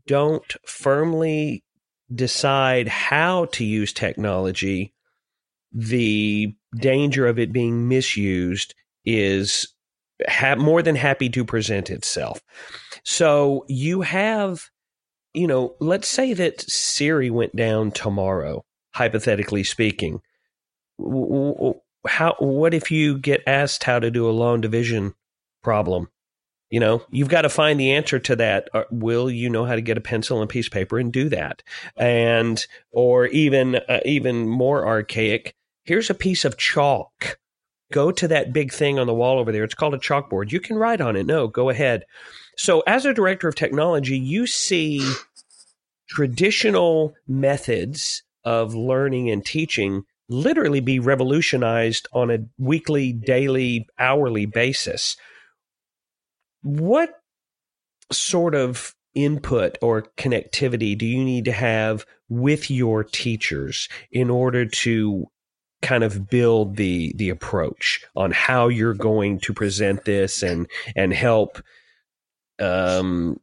don't 0.06 0.54
firmly 0.66 1.64
decide 2.12 2.88
how 2.88 3.46
to 3.46 3.64
use 3.64 3.92
technology, 3.92 4.94
the 5.72 6.54
danger 6.76 7.26
of 7.26 7.38
it 7.38 7.52
being 7.52 7.88
misused 7.88 8.74
is 9.04 9.74
ha- 10.28 10.56
more 10.56 10.82
than 10.82 10.96
happy 10.96 11.28
to 11.30 11.44
present 11.44 11.90
itself. 11.90 12.40
So 13.04 13.64
you 13.68 14.02
have, 14.02 14.70
you 15.32 15.46
know, 15.46 15.74
let's 15.80 16.08
say 16.08 16.32
that 16.34 16.60
Siri 16.60 17.30
went 17.30 17.56
down 17.56 17.90
tomorrow, 17.90 18.64
hypothetically 18.92 19.64
speaking. 19.64 20.20
How? 22.06 22.36
What 22.38 22.74
if 22.74 22.90
you 22.90 23.18
get 23.18 23.42
asked 23.46 23.84
how 23.84 23.98
to 23.98 24.10
do 24.10 24.28
a 24.28 24.32
long 24.32 24.60
division 24.60 25.14
problem? 25.62 26.08
You 26.74 26.80
know, 26.80 27.02
you've 27.12 27.28
got 27.28 27.42
to 27.42 27.48
find 27.48 27.78
the 27.78 27.92
answer 27.92 28.18
to 28.18 28.34
that. 28.34 28.68
Uh, 28.74 28.82
will 28.90 29.30
you 29.30 29.48
know 29.48 29.64
how 29.64 29.76
to 29.76 29.80
get 29.80 29.96
a 29.96 30.00
pencil 30.00 30.40
and 30.40 30.50
piece 30.50 30.66
of 30.66 30.72
paper 30.72 30.98
and 30.98 31.12
do 31.12 31.28
that? 31.28 31.62
And, 31.96 32.66
or 32.90 33.26
even, 33.26 33.76
uh, 33.76 34.00
even 34.04 34.48
more 34.48 34.84
archaic, 34.84 35.54
here's 35.84 36.10
a 36.10 36.14
piece 36.14 36.44
of 36.44 36.56
chalk. 36.56 37.38
Go 37.92 38.10
to 38.10 38.26
that 38.26 38.52
big 38.52 38.72
thing 38.72 38.98
on 38.98 39.06
the 39.06 39.14
wall 39.14 39.38
over 39.38 39.52
there. 39.52 39.62
It's 39.62 39.72
called 39.72 39.94
a 39.94 39.98
chalkboard. 39.98 40.50
You 40.50 40.58
can 40.58 40.76
write 40.76 41.00
on 41.00 41.14
it. 41.14 41.26
No, 41.26 41.46
go 41.46 41.70
ahead. 41.70 42.06
So, 42.56 42.80
as 42.88 43.06
a 43.06 43.14
director 43.14 43.46
of 43.46 43.54
technology, 43.54 44.18
you 44.18 44.48
see 44.48 45.08
traditional 46.08 47.14
methods 47.28 48.24
of 48.42 48.74
learning 48.74 49.30
and 49.30 49.46
teaching 49.46 50.02
literally 50.28 50.80
be 50.80 50.98
revolutionized 50.98 52.08
on 52.12 52.32
a 52.32 52.38
weekly, 52.58 53.12
daily, 53.12 53.86
hourly 53.96 54.46
basis 54.46 55.16
what 56.64 57.21
sort 58.11 58.54
of 58.54 58.94
input 59.14 59.78
or 59.80 60.06
connectivity 60.16 60.97
do 60.99 61.06
you 61.06 61.23
need 61.23 61.44
to 61.44 61.52
have 61.52 62.04
with 62.28 62.71
your 62.71 63.04
teachers 63.04 63.88
in 64.11 64.30
order 64.30 64.66
to 64.66 65.26
kind 65.83 66.02
of 66.02 66.28
build 66.28 66.76
the 66.76 67.12
the 67.16 67.28
approach 67.28 68.04
on 68.16 68.30
how 68.30 68.68
you're 68.68 68.94
going 68.94 69.38
to 69.38 69.52
present 69.52 70.04
this 70.06 70.42
and 70.42 70.66
and 70.97 71.12
help 71.12 71.61
um, 72.59 73.38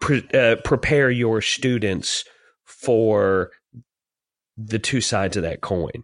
pre- 0.00 0.28
uh, 0.34 0.56
prepare 0.64 1.10
your 1.10 1.40
students 1.40 2.24
for 2.64 3.52
the 4.56 4.80
two 4.80 5.00
sides 5.00 5.36
of 5.36 5.44
that 5.44 5.60
coin? 5.60 6.02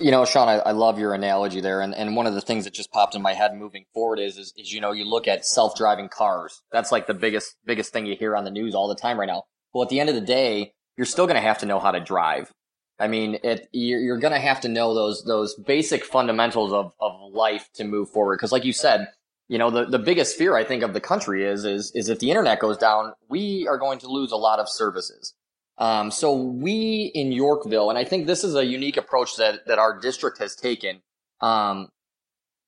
You 0.00 0.10
know, 0.10 0.24
Sean, 0.24 0.48
I, 0.48 0.54
I, 0.54 0.72
love 0.72 0.98
your 0.98 1.12
analogy 1.12 1.60
there, 1.60 1.82
and, 1.82 1.94
and 1.94 2.16
one 2.16 2.26
of 2.26 2.32
the 2.32 2.40
things 2.40 2.64
that 2.64 2.72
just 2.72 2.90
popped 2.90 3.14
in 3.14 3.20
my 3.20 3.34
head 3.34 3.54
moving 3.54 3.84
forward 3.92 4.18
is, 4.18 4.38
is, 4.38 4.54
is 4.56 4.72
you 4.72 4.80
know 4.80 4.92
you 4.92 5.04
look 5.04 5.28
at 5.28 5.44
self 5.44 5.76
driving 5.76 6.08
cars. 6.08 6.62
That's 6.72 6.90
like 6.90 7.06
the 7.06 7.14
biggest 7.14 7.56
biggest 7.66 7.92
thing 7.92 8.06
you 8.06 8.16
hear 8.16 8.34
on 8.34 8.44
the 8.44 8.50
news 8.50 8.74
all 8.74 8.88
the 8.88 8.94
time 8.94 9.20
right 9.20 9.26
now. 9.26 9.44
Well, 9.74 9.82
at 9.82 9.90
the 9.90 10.00
end 10.00 10.08
of 10.08 10.14
the 10.14 10.22
day, 10.22 10.72
you're 10.96 11.04
still 11.04 11.26
going 11.26 11.36
to 11.36 11.46
have 11.46 11.58
to 11.58 11.66
know 11.66 11.78
how 11.78 11.90
to 11.90 12.00
drive. 12.00 12.50
I 12.98 13.08
mean, 13.08 13.38
it, 13.42 13.68
you're, 13.72 14.00
you're 14.00 14.18
going 14.18 14.32
to 14.32 14.40
have 14.40 14.62
to 14.62 14.68
know 14.68 14.94
those 14.94 15.24
those 15.24 15.54
basic 15.54 16.04
fundamentals 16.04 16.72
of, 16.72 16.94
of 16.98 17.12
life 17.32 17.68
to 17.74 17.84
move 17.84 18.08
forward. 18.10 18.36
Because, 18.36 18.52
like 18.52 18.64
you 18.64 18.72
said, 18.72 19.08
you 19.48 19.58
know, 19.58 19.70
the, 19.70 19.84
the 19.84 19.98
biggest 19.98 20.36
fear 20.36 20.56
I 20.56 20.64
think 20.64 20.82
of 20.82 20.94
the 20.94 21.00
country 21.00 21.44
is 21.44 21.64
is 21.64 21.92
is 21.94 22.08
if 22.08 22.20
the 22.20 22.30
internet 22.30 22.60
goes 22.60 22.78
down, 22.78 23.12
we 23.28 23.66
are 23.68 23.78
going 23.78 23.98
to 23.98 24.08
lose 24.08 24.32
a 24.32 24.36
lot 24.36 24.60
of 24.60 24.68
services. 24.68 25.34
Um, 25.80 26.10
so 26.10 26.34
we 26.34 27.10
in 27.14 27.32
Yorkville, 27.32 27.88
and 27.88 27.98
I 27.98 28.04
think 28.04 28.26
this 28.26 28.44
is 28.44 28.54
a 28.54 28.64
unique 28.64 28.98
approach 28.98 29.36
that, 29.36 29.66
that 29.66 29.78
our 29.78 29.98
district 29.98 30.38
has 30.38 30.54
taken. 30.54 31.00
Um, 31.40 31.88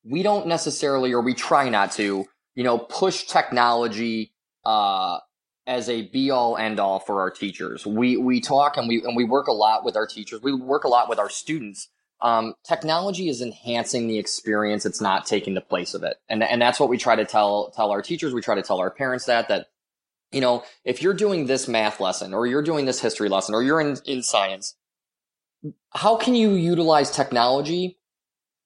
we 0.02 0.23
don't 0.23 0.47
necessarily, 0.47 1.12
or 1.12 1.21
we 1.21 1.35
try 1.35 1.69
not 1.69 1.92
to, 1.92 2.25
you 2.54 2.64
know, 2.64 2.78
push 2.78 3.25
technology, 3.25 4.33
uh, 4.64 5.19
as 5.66 5.88
a 5.88 6.09
be 6.09 6.31
all 6.31 6.57
end 6.57 6.81
all 6.81 6.99
for 6.99 7.21
our 7.21 7.31
teachers. 7.31 7.87
We, 7.87 8.16
we 8.16 8.40
talk 8.40 8.76
and 8.76 8.88
we, 8.88 9.02
and 9.04 9.16
we 9.16 9.25
work 9.25 9.47
a 9.47 9.52
lot 9.52 9.85
with 9.85 9.95
our 9.95 10.07
teachers. 10.07 10.42
We 10.42 10.52
work 10.52 10.85
a 10.85 10.88
lot 10.88 11.09
with 11.09 11.19
our 11.19 11.31
students. 11.31 11.88
Um, 12.21 12.54
technology 12.64 13.28
is 13.28 13.42
enhancing 13.42 14.09
the 14.09 14.19
experience. 14.19 14.87
It's 14.87 15.00
not 15.00 15.26
taking 15.26 15.54
the 15.54 15.61
place 15.61 15.95
of 15.95 16.02
it. 16.02 16.16
And, 16.28 16.42
and 16.42 16.62
that's 16.62 16.81
what 16.81 16.88
we 16.88 16.97
try 16.97 17.14
to 17.14 17.25
tell, 17.25 17.71
tell 17.71 17.90
our 17.90 18.02
teachers. 18.02 18.33
We 18.33 18.40
try 18.40 18.54
to 18.54 18.62
tell 18.62 18.78
our 18.78 18.90
parents 18.90 19.26
that, 19.26 19.49
that 19.49 19.66
you 20.33 20.41
know, 20.41 20.65
if 20.85 21.03
you're 21.03 21.15
doing 21.15 21.47
this 21.47 21.69
math 21.69 22.01
lesson 22.01 22.35
or 22.35 22.47
you're 22.47 22.62
doing 22.62 22.87
this 22.87 23.01
history 23.01 23.29
lesson 23.29 23.55
or 23.55 23.62
you're 23.62 23.81
in, 23.81 23.97
in 24.07 24.23
science, 24.23 24.77
how 25.91 26.17
can 26.17 26.35
you 26.35 26.55
utilize 26.55 27.11
technology 27.11 27.99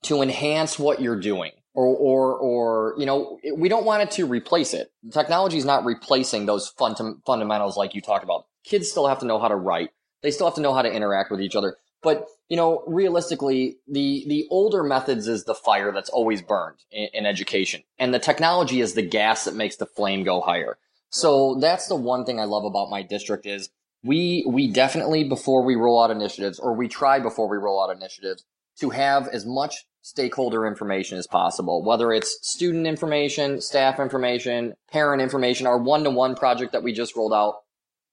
to 0.05 0.23
enhance 0.23 0.79
what 0.79 1.01
you're 1.01 1.21
doing? 1.21 1.53
Or, 1.75 1.95
or, 1.95 2.39
or, 2.39 2.95
you 2.97 3.05
know, 3.05 3.39
we 3.55 3.69
don't 3.69 3.85
want 3.85 4.03
it 4.03 4.11
to 4.13 4.25
replace 4.25 4.73
it. 4.73 4.91
Technology 5.13 5.59
is 5.59 5.67
not 5.67 5.85
replacing 5.85 6.47
those 6.47 6.69
fund- 6.69 6.97
fundamentals 7.27 7.77
like 7.77 7.95
you 7.95 8.01
talked 8.01 8.25
about. 8.25 8.47
Kids 8.65 8.91
still 8.91 9.07
have 9.07 9.19
to 9.19 9.27
know 9.27 9.39
how 9.39 9.49
to 9.49 9.57
write. 9.57 9.91
They 10.23 10.31
still 10.31 10.47
have 10.47 10.55
to 10.55 10.63
know 10.63 10.73
how 10.73 10.81
to 10.81 10.91
interact 10.91 11.31
with 11.31 11.43
each 11.43 11.55
other. 11.55 11.77
But, 12.03 12.29
you 12.49 12.57
know, 12.57 12.83
realistically, 12.87 13.77
the, 13.87 14.25
the 14.27 14.47
older 14.51 14.83
methods 14.83 15.29
is 15.29 15.45
the 15.45 15.55
fire 15.55 15.93
that's 15.93 16.09
always 16.09 16.41
burned 16.41 16.79
in, 16.91 17.09
in 17.13 17.27
education. 17.27 17.83
And 17.99 18.15
the 18.15 18.19
technology 18.21 18.81
is 18.81 18.95
the 18.95 19.03
gas 19.03 19.45
that 19.45 19.55
makes 19.55 19.77
the 19.77 19.87
flame 19.87 20.25
go 20.25 20.41
higher. 20.41 20.79
So 21.17 21.55
that's 21.55 21.87
the 21.87 21.97
one 21.97 22.27
thing 22.27 22.39
I 22.39 22.45
love 22.45 22.65
about 22.65 22.91
my 22.91 23.01
district 23.01 23.47
is 23.47 23.71
we 24.05 24.45
we 24.47 24.71
definitely 24.71 25.25
before 25.25 25.65
we 25.65 25.75
roll 25.75 26.03
out 26.03 26.11
initiatives 26.11 26.59
or 26.59 26.75
we 26.75 26.89
try 26.89 27.21
before 27.21 27.49
we 27.49 27.57
roll 27.57 27.83
out 27.83 27.97
initiatives 27.97 28.45
to 28.81 28.91
have 28.91 29.27
as 29.29 29.47
much 29.47 29.87
stakeholder 30.03 30.67
information 30.67 31.17
as 31.17 31.27
possible, 31.27 31.83
whether 31.83 32.13
it's 32.13 32.39
student 32.43 32.87
information, 32.87 33.63
staff 33.63 33.99
information, 33.99 34.75
parent 34.93 35.23
information, 35.23 35.67
our 35.67 35.79
one-to-one 35.79 36.35
project 36.35 36.73
that 36.73 36.83
we 36.83 36.93
just 36.93 37.17
rolled 37.17 37.33
out. 37.33 37.63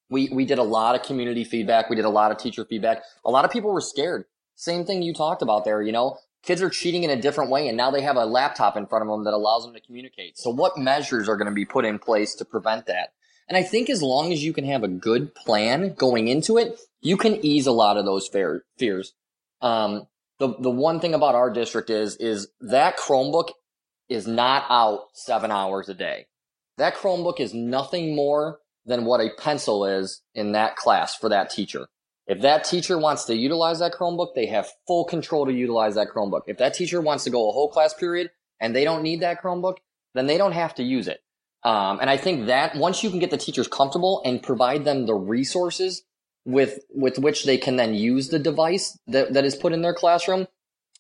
We 0.10 0.30
we 0.30 0.46
did 0.46 0.58
a 0.58 0.64
lot 0.64 0.96
of 0.96 1.04
community 1.04 1.44
feedback, 1.44 1.90
we 1.90 1.98
did 1.98 2.06
a 2.06 2.10
lot 2.10 2.32
of 2.32 2.38
teacher 2.38 2.64
feedback. 2.64 3.04
A 3.26 3.32
lot 3.32 3.44
of 3.44 3.52
people 3.52 3.74
were 3.74 3.82
scared. 3.82 4.24
Same 4.56 4.86
thing 4.86 5.02
you 5.02 5.14
talked 5.14 5.42
about 5.42 5.66
there, 5.66 5.82
you 5.82 5.92
know, 5.92 6.20
kids 6.44 6.62
are 6.62 6.70
cheating 6.70 7.04
in 7.04 7.10
a 7.10 7.22
different 7.22 7.50
way 7.50 7.68
and 7.68 7.78
now 7.78 7.90
they 7.90 8.02
have 8.02 8.18
a 8.18 8.26
laptop 8.26 8.78
in 8.78 8.86
front 8.86 9.04
of 9.04 9.10
them 9.10 9.24
that 9.24 9.34
allows 9.34 9.66
them 9.66 9.74
to 9.74 9.82
communicate. 9.82 10.38
So 10.38 10.50
what 10.50 10.78
measures 10.78 11.28
are 11.28 11.38
going 11.38 11.48
to 11.48 11.54
be 11.54 11.66
put 11.66 11.86
in 11.86 12.00
place 12.00 12.36
to 12.36 12.46
prevent 12.46 12.86
that? 12.88 13.14
And 13.48 13.58
I 13.58 13.64
think 13.64 13.90
as 13.90 14.02
long 14.02 14.32
as 14.32 14.44
you 14.44 14.54
can 14.54 14.66
have 14.66 14.84
a 14.84 14.88
good 14.88 15.36
plan 15.36 15.94
going 15.96 16.28
into 16.28 16.58
it, 16.58 16.80
you 17.02 17.18
can 17.18 17.46
ease 17.46 17.68
a 17.68 17.72
lot 17.72 17.98
of 17.98 18.06
those 18.06 18.28
fears. 18.28 19.14
Um, 19.62 20.08
the, 20.40 20.56
the 20.60 20.70
one 20.70 21.00
thing 21.00 21.14
about 21.14 21.36
our 21.36 21.50
district 21.50 21.90
is, 21.90 22.16
is 22.18 22.48
that 22.62 22.98
Chromebook 22.98 23.50
is 24.10 24.28
not 24.28 24.66
out 24.70 25.08
seven 25.14 25.52
hours 25.52 25.90
a 25.90 25.94
day. 25.94 26.28
That 26.78 26.96
Chromebook 26.96 27.40
is 27.40 27.54
nothing 27.54 28.16
more 28.16 28.60
than 28.86 29.06
what 29.06 29.22
a 29.22 29.30
pencil 29.38 29.86
is 29.86 30.22
in 30.34 30.54
that 30.54 30.76
class 30.76 31.16
for 31.16 31.30
that 31.30 31.50
teacher. 31.50 31.88
If 32.26 32.42
that 32.42 32.64
teacher 32.64 32.98
wants 32.98 33.26
to 33.26 33.36
utilize 33.36 33.80
that 33.80 33.94
Chromebook, 33.94 34.34
they 34.34 34.46
have 34.46 34.68
full 34.88 35.06
control 35.06 35.46
to 35.46 35.52
utilize 35.52 35.96
that 35.96 36.08
Chromebook. 36.08 36.44
If 36.48 36.58
that 36.58 36.74
teacher 36.74 37.02
wants 37.02 37.26
to 37.26 37.30
go 37.30 37.50
a 37.50 37.52
whole 37.52 37.70
class 37.70 37.94
period 37.94 38.32
and 38.60 38.76
they 38.76 38.86
don't 38.86 39.04
need 39.04 39.20
that 39.22 39.42
Chromebook, 39.42 39.78
then 40.14 40.28
they 40.28 40.38
don't 40.38 40.54
have 40.54 40.76
to 40.76 40.84
use 40.84 41.08
it. 41.08 41.22
Um, 41.64 42.00
and 42.00 42.10
I 42.10 42.18
think 42.18 42.48
that 42.48 42.76
once 42.76 43.04
you 43.04 43.10
can 43.10 43.20
get 43.20 43.32
the 43.32 43.38
teachers 43.38 43.68
comfortable 43.68 44.22
and 44.26 44.42
provide 44.44 44.86
them 44.86 45.06
the 45.06 45.16
resources 45.16 46.04
with 46.46 46.80
with 46.90 47.20
which 47.20 47.46
they 47.46 47.58
can 47.58 47.78
then 47.78 47.94
use 47.94 48.28
the 48.28 48.40
device 48.40 48.98
that, 49.08 49.34
that 49.34 49.46
is 49.46 49.56
put 49.56 49.72
in 49.72 49.82
their 49.82 49.94
classroom, 49.94 50.48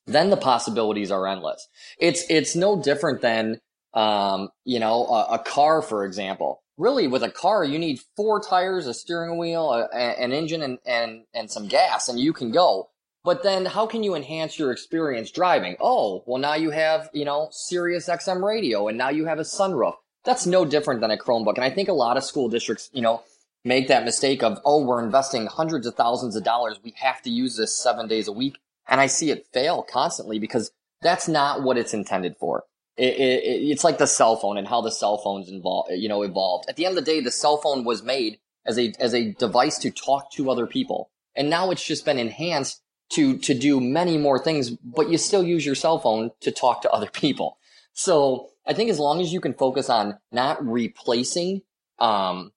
then 0.08 0.30
the 0.30 0.38
possibilities 0.38 1.12
are 1.12 1.27
endless. 1.27 1.68
It's 2.00 2.24
it's 2.30 2.56
no 2.56 2.82
different 2.82 3.22
than 3.22 3.60
um, 3.94 4.50
you 4.63 4.80
know 4.80 5.06
a, 5.06 5.36
a 5.36 5.39
car, 5.39 5.82
for 5.82 6.06
example 6.06 6.62
really 6.77 7.08
with 7.08 7.24
a 7.24 7.30
car 7.30 7.63
you 7.63 7.77
need 7.77 8.00
four 8.15 8.42
tires 8.42 8.88
a 8.88 8.94
steering 8.94 9.38
wheel 9.38 9.72
a, 9.72 9.96
an 9.96 10.32
engine 10.32 10.62
and, 10.62 10.80
and 10.86 11.24
and 11.34 11.51
some 11.51 11.68
gas 11.68 12.10
and 12.10 12.20
you 12.20 12.34
can 12.34 12.51
go. 12.51 12.89
But 13.25 13.42
then 13.44 13.65
how 13.65 13.86
can 13.88 14.03
you 14.03 14.15
enhance 14.15 14.60
your 14.60 14.72
experience 14.72 15.32
driving? 15.32 15.75
Oh 15.80 16.24
well 16.25 16.39
now 16.39 16.56
you 16.56 16.72
have 16.72 17.10
you 17.13 17.25
know 17.25 17.50
sirius 17.51 18.10
xm 18.10 18.44
radio 18.44 18.88
and 18.88 18.98
now 18.98 19.10
you 19.10 19.25
have 19.25 19.39
a 19.39 19.44
sunroof. 19.44 19.96
That's 20.25 20.46
no 20.46 20.65
different 20.65 21.01
than 21.01 21.12
a 21.12 21.18
chromebook 21.18 21.56
and 21.56 21.65
i 21.65 21.70
think 21.70 21.89
a 21.89 21.94
lot 21.94 22.18
of 22.18 22.24
school 22.24 22.50
districts 22.50 22.89
you 22.94 23.01
know 23.01 23.24
make 23.65 23.88
that 23.88 24.06
mistake 24.06 24.44
of 24.44 24.60
oh 24.65 24.84
we're 24.84 25.03
investing 25.03 25.48
hundreds 25.48 25.88
of 25.88 25.96
thousands 25.96 26.36
of 26.36 26.44
dollars 26.44 26.80
we 26.84 26.94
have 26.98 27.22
to 27.22 27.30
use 27.30 27.56
this 27.58 27.77
seven 27.77 28.08
days 28.08 28.27
a 28.27 28.32
week 28.32 28.58
and 28.88 29.00
i 29.00 29.08
see 29.08 29.32
it 29.32 29.48
fail 29.53 29.84
constantly 29.84 30.39
because 30.39 30.72
that's 31.01 31.27
not 31.27 31.63
what 31.63 31.77
it's 31.77 31.94
intended 31.94 32.36
for 32.38 32.63
it, 32.97 33.15
it, 33.15 33.43
it's 33.71 33.83
like 33.83 33.97
the 33.97 34.07
cell 34.07 34.35
phone 34.35 34.57
and 34.57 34.67
how 34.67 34.81
the 34.81 34.91
cell 34.91 35.17
phones 35.17 35.50
involved, 35.50 35.91
you 35.93 36.07
know, 36.07 36.21
evolved. 36.21 36.65
At 36.69 36.75
the 36.75 36.85
end 36.85 36.97
of 36.97 37.03
the 37.03 37.12
day, 37.12 37.21
the 37.21 37.31
cell 37.31 37.57
phone 37.57 37.83
was 37.83 38.03
made 38.03 38.39
as 38.65 38.77
a 38.77 38.93
as 39.00 39.13
a 39.13 39.33
device 39.33 39.77
to 39.79 39.91
talk 39.91 40.31
to 40.33 40.50
other 40.50 40.67
people, 40.67 41.09
and 41.35 41.50
now 41.50 41.71
it's 41.71 41.85
just 41.85 42.05
been 42.05 42.19
enhanced 42.19 42.81
to 43.13 43.38
to 43.39 43.53
do 43.53 43.79
many 43.79 44.17
more 44.17 44.38
things. 44.39 44.69
But 44.69 45.09
you 45.09 45.17
still 45.17 45.43
use 45.43 45.65
your 45.65 45.75
cell 45.75 46.00
phone 46.00 46.31
to 46.41 46.51
talk 46.51 46.81
to 46.83 46.91
other 46.91 47.09
people. 47.13 47.57
So 47.93 48.50
I 48.65 48.73
think 48.73 48.89
as 48.89 49.00
long 49.00 49.21
as 49.21 49.33
you 49.33 49.41
can 49.41 49.53
focus 49.53 49.89
on 49.89 50.17
not 50.31 50.65
replacing, 50.65 51.62
um, 52.00 52.51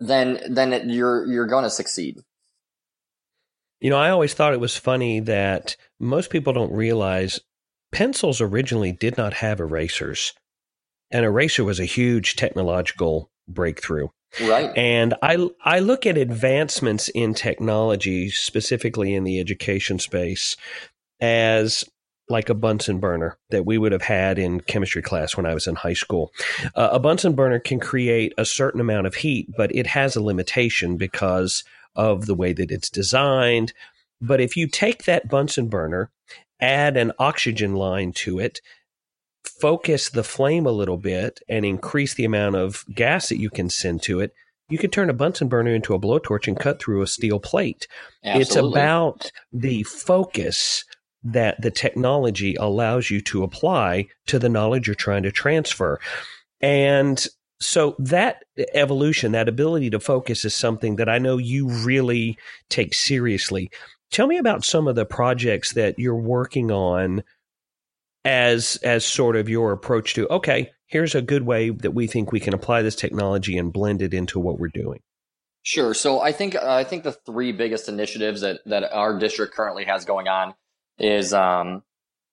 then 0.00 0.40
then 0.48 0.72
it, 0.72 0.86
you're 0.86 1.26
you're 1.26 1.46
going 1.46 1.64
to 1.64 1.70
succeed. 1.70 2.18
You 3.80 3.90
know, 3.90 3.98
I 3.98 4.10
always 4.10 4.34
thought 4.34 4.54
it 4.54 4.60
was 4.60 4.76
funny 4.76 5.20
that 5.20 5.76
most 6.00 6.30
people 6.30 6.52
don't 6.52 6.72
realize 6.72 7.38
pencils 7.92 8.40
originally 8.40 8.92
did 8.92 9.16
not 9.16 9.34
have 9.34 9.60
erasers. 9.60 10.32
An 11.10 11.24
eraser 11.24 11.64
was 11.64 11.80
a 11.80 11.84
huge 11.84 12.36
technological 12.36 13.30
breakthrough. 13.48 14.08
Right. 14.42 14.76
And 14.76 15.14
I 15.22 15.48
I 15.64 15.78
look 15.78 16.04
at 16.04 16.18
advancements 16.18 17.08
in 17.08 17.32
technology, 17.32 18.28
specifically 18.30 19.14
in 19.14 19.24
the 19.24 19.40
education 19.40 19.98
space, 19.98 20.54
as 21.20 21.84
like 22.28 22.50
a 22.50 22.54
Bunsen 22.54 23.00
burner 23.00 23.38
that 23.50 23.64
we 23.64 23.78
would 23.78 23.92
have 23.92 24.02
had 24.02 24.38
in 24.38 24.60
chemistry 24.60 25.00
class 25.00 25.34
when 25.34 25.46
I 25.46 25.54
was 25.54 25.66
in 25.66 25.76
high 25.76 25.94
school. 25.94 26.30
Uh, 26.74 26.90
a 26.92 26.98
Bunsen 26.98 27.34
burner 27.34 27.58
can 27.58 27.80
create 27.80 28.34
a 28.36 28.44
certain 28.44 28.82
amount 28.82 29.06
of 29.06 29.14
heat, 29.14 29.48
but 29.56 29.74
it 29.74 29.86
has 29.86 30.14
a 30.14 30.22
limitation 30.22 30.98
because 30.98 31.64
of 31.96 32.26
the 32.26 32.34
way 32.34 32.52
that 32.52 32.70
it's 32.70 32.90
designed. 32.90 33.72
But 34.20 34.42
if 34.42 34.56
you 34.56 34.68
take 34.68 35.04
that 35.04 35.30
Bunsen 35.30 35.68
burner 35.68 36.10
add 36.60 36.96
an 36.96 37.12
oxygen 37.18 37.74
line 37.74 38.12
to 38.12 38.38
it, 38.38 38.60
focus 39.44 40.10
the 40.10 40.24
flame 40.24 40.66
a 40.66 40.72
little 40.72 40.98
bit, 40.98 41.40
and 41.48 41.64
increase 41.64 42.14
the 42.14 42.24
amount 42.24 42.56
of 42.56 42.84
gas 42.94 43.28
that 43.28 43.38
you 43.38 43.50
can 43.50 43.70
send 43.70 44.02
to 44.02 44.20
it, 44.20 44.32
you 44.68 44.78
could 44.78 44.92
turn 44.92 45.08
a 45.08 45.14
Bunsen 45.14 45.48
burner 45.48 45.74
into 45.74 45.94
a 45.94 46.00
blowtorch 46.00 46.46
and 46.46 46.58
cut 46.58 46.80
through 46.80 47.02
a 47.02 47.06
steel 47.06 47.40
plate. 47.40 47.88
Absolutely. 48.22 48.42
It's 48.42 48.56
about 48.56 49.32
the 49.52 49.82
focus 49.84 50.84
that 51.24 51.60
the 51.62 51.70
technology 51.70 52.54
allows 52.56 53.10
you 53.10 53.20
to 53.22 53.42
apply 53.42 54.08
to 54.26 54.38
the 54.38 54.48
knowledge 54.48 54.86
you're 54.86 54.94
trying 54.94 55.22
to 55.24 55.32
transfer. 55.32 55.98
And 56.60 57.26
so 57.60 57.96
that 57.98 58.44
evolution, 58.74 59.32
that 59.32 59.48
ability 59.48 59.90
to 59.90 60.00
focus 60.00 60.44
is 60.44 60.54
something 60.54 60.96
that 60.96 61.08
I 61.08 61.18
know 61.18 61.38
you 61.38 61.68
really 61.68 62.38
take 62.68 62.94
seriously. 62.94 63.70
Tell 64.10 64.26
me 64.26 64.38
about 64.38 64.64
some 64.64 64.88
of 64.88 64.94
the 64.94 65.04
projects 65.04 65.74
that 65.74 65.98
you're 65.98 66.16
working 66.16 66.70
on 66.70 67.22
as 68.24 68.76
as 68.82 69.04
sort 69.04 69.36
of 69.36 69.48
your 69.48 69.72
approach 69.72 70.14
to 70.14 70.28
okay, 70.28 70.70
here's 70.86 71.14
a 71.14 71.22
good 71.22 71.42
way 71.42 71.70
that 71.70 71.92
we 71.92 72.06
think 72.06 72.32
we 72.32 72.40
can 72.40 72.54
apply 72.54 72.82
this 72.82 72.96
technology 72.96 73.56
and 73.56 73.72
blend 73.72 74.02
it 74.02 74.14
into 74.14 74.40
what 74.40 74.58
we're 74.58 74.68
doing. 74.68 75.00
Sure. 75.62 75.92
So 75.94 76.20
I 76.20 76.32
think 76.32 76.54
uh, 76.54 76.60
I 76.64 76.84
think 76.84 77.04
the 77.04 77.12
three 77.12 77.52
biggest 77.52 77.88
initiatives 77.88 78.40
that 78.40 78.60
that 78.66 78.90
our 78.92 79.18
district 79.18 79.54
currently 79.54 79.84
has 79.84 80.04
going 80.04 80.28
on 80.28 80.54
is 80.98 81.32
um, 81.32 81.82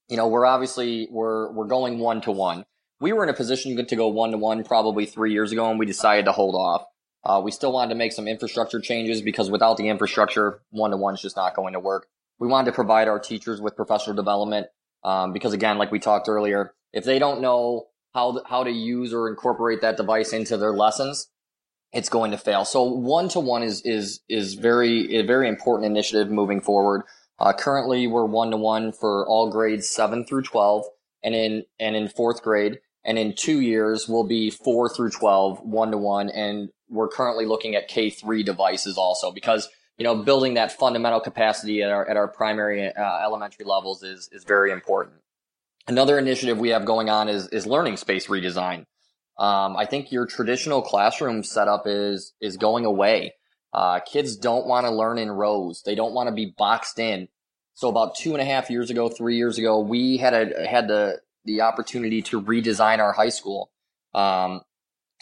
you 0.07 0.17
know 0.17 0.27
we're 0.27 0.45
obviously 0.45 1.07
we're 1.11 1.51
we're 1.51 1.67
going 1.67 1.99
one 1.99 2.21
to 2.21 2.31
one. 2.31 2.65
we 3.01 3.11
were 3.11 3.23
in 3.23 3.29
a 3.29 3.33
position 3.33 3.85
to 3.85 3.95
go 3.95 4.07
one 4.07 4.31
to 4.31 4.37
one 4.37 4.63
probably 4.63 5.05
three 5.05 5.33
years 5.33 5.51
ago, 5.51 5.69
and 5.69 5.79
we 5.79 5.85
decided 5.85 6.25
to 6.25 6.31
hold 6.31 6.55
off. 6.55 6.85
Uh, 7.25 7.41
we 7.43 7.51
still 7.51 7.71
wanted 7.71 7.89
to 7.89 7.95
make 7.95 8.11
some 8.11 8.27
infrastructure 8.27 8.79
changes 8.79 9.21
because 9.21 9.49
without 9.49 9.77
the 9.77 9.89
infrastructure, 9.89 10.61
one 10.69 10.91
to 10.91 10.97
one 10.97 11.15
is 11.15 11.21
just 11.21 11.35
not 11.35 11.55
going 11.55 11.73
to 11.73 11.79
work. 11.79 12.07
We 12.37 12.47
wanted 12.47 12.71
to 12.71 12.75
provide 12.75 13.07
our 13.07 13.19
teachers 13.19 13.59
with 13.59 13.75
professional 13.75 14.15
development 14.15 14.67
um, 15.03 15.33
because, 15.33 15.53
again, 15.53 15.77
like 15.77 15.91
we 15.91 15.99
talked 15.99 16.29
earlier, 16.29 16.73
if 16.93 17.03
they 17.03 17.17
don't 17.17 17.41
know 17.41 17.87
how 18.13 18.41
how 18.47 18.63
to 18.63 18.71
use 18.71 19.13
or 19.13 19.27
incorporate 19.29 19.81
that 19.81 19.97
device 19.97 20.33
into 20.33 20.57
their 20.57 20.73
lessons, 20.73 21.29
it's 21.93 22.09
going 22.09 22.31
to 22.31 22.37
fail. 22.37 22.63
So 22.63 22.83
one 22.83 23.27
to 23.29 23.39
one 23.39 23.63
is 23.63 23.81
is 23.83 24.21
is 24.29 24.53
very 24.53 25.15
a 25.17 25.25
very 25.25 25.49
important 25.49 25.89
initiative 25.89 26.31
moving 26.31 26.61
forward. 26.61 27.03
Uh, 27.39 27.53
currently, 27.53 28.07
we're 28.07 28.25
one 28.25 28.51
to 28.51 28.57
one 28.57 28.91
for 28.91 29.27
all 29.27 29.49
grades 29.49 29.89
seven 29.89 30.25
through 30.25 30.43
twelve, 30.43 30.85
and 31.23 31.33
in 31.33 31.63
and 31.79 31.95
in 31.95 32.07
fourth 32.07 32.43
grade, 32.43 32.79
and 33.03 33.17
in 33.17 33.33
two 33.35 33.61
years 33.61 34.07
we'll 34.07 34.27
be 34.27 34.49
four 34.49 34.89
through 34.89 35.11
12 35.11 35.59
one 35.61 35.91
to 35.91 35.97
one, 35.97 36.29
and 36.29 36.69
we're 36.89 37.07
currently 37.07 37.45
looking 37.45 37.75
at 37.75 37.87
K 37.87 38.09
three 38.09 38.43
devices 38.43 38.97
also 38.97 39.31
because 39.31 39.69
you 39.97 40.03
know 40.03 40.15
building 40.15 40.55
that 40.55 40.71
fundamental 40.71 41.19
capacity 41.19 41.81
at 41.81 41.91
our 41.91 42.07
at 42.07 42.17
our 42.17 42.27
primary 42.27 42.87
uh, 42.87 43.19
elementary 43.23 43.65
levels 43.65 44.03
is 44.03 44.29
is 44.31 44.43
very 44.43 44.71
important. 44.71 45.15
Another 45.87 46.17
initiative 46.17 46.57
we 46.57 46.69
have 46.69 46.85
going 46.85 47.09
on 47.09 47.29
is 47.29 47.47
is 47.49 47.65
learning 47.65 47.97
space 47.97 48.27
redesign. 48.27 48.85
Um, 49.37 49.75
I 49.75 49.85
think 49.85 50.11
your 50.11 50.25
traditional 50.25 50.81
classroom 50.81 51.43
setup 51.43 51.83
is 51.85 52.33
is 52.39 52.57
going 52.57 52.85
away. 52.85 53.33
Uh, 53.73 53.99
kids 53.99 54.37
don't 54.37 54.65
want 54.65 54.85
to 54.85 54.91
learn 54.91 55.17
in 55.17 55.29
rows. 55.29 55.83
They 55.85 55.95
don't 55.95 56.13
want 56.13 56.29
to 56.29 56.33
be 56.33 56.53
boxed 56.57 56.97
in. 56.97 57.27
So 57.73 57.89
about 57.89 58.15
two 58.15 58.31
and 58.31 58.41
a 58.41 58.45
half 58.45 58.69
years 58.69 58.89
ago, 58.89 59.09
three 59.09 59.35
years 59.35 59.57
ago, 59.57 59.81
we 59.81 60.15
had 60.17 60.33
a 60.33 60.65
had 60.65 60.87
the 60.87 61.19
the 61.43 61.61
opportunity 61.61 62.21
to 62.23 62.41
redesign 62.41 62.99
our 62.99 63.11
high 63.11 63.29
school. 63.29 63.69
Um, 64.13 64.61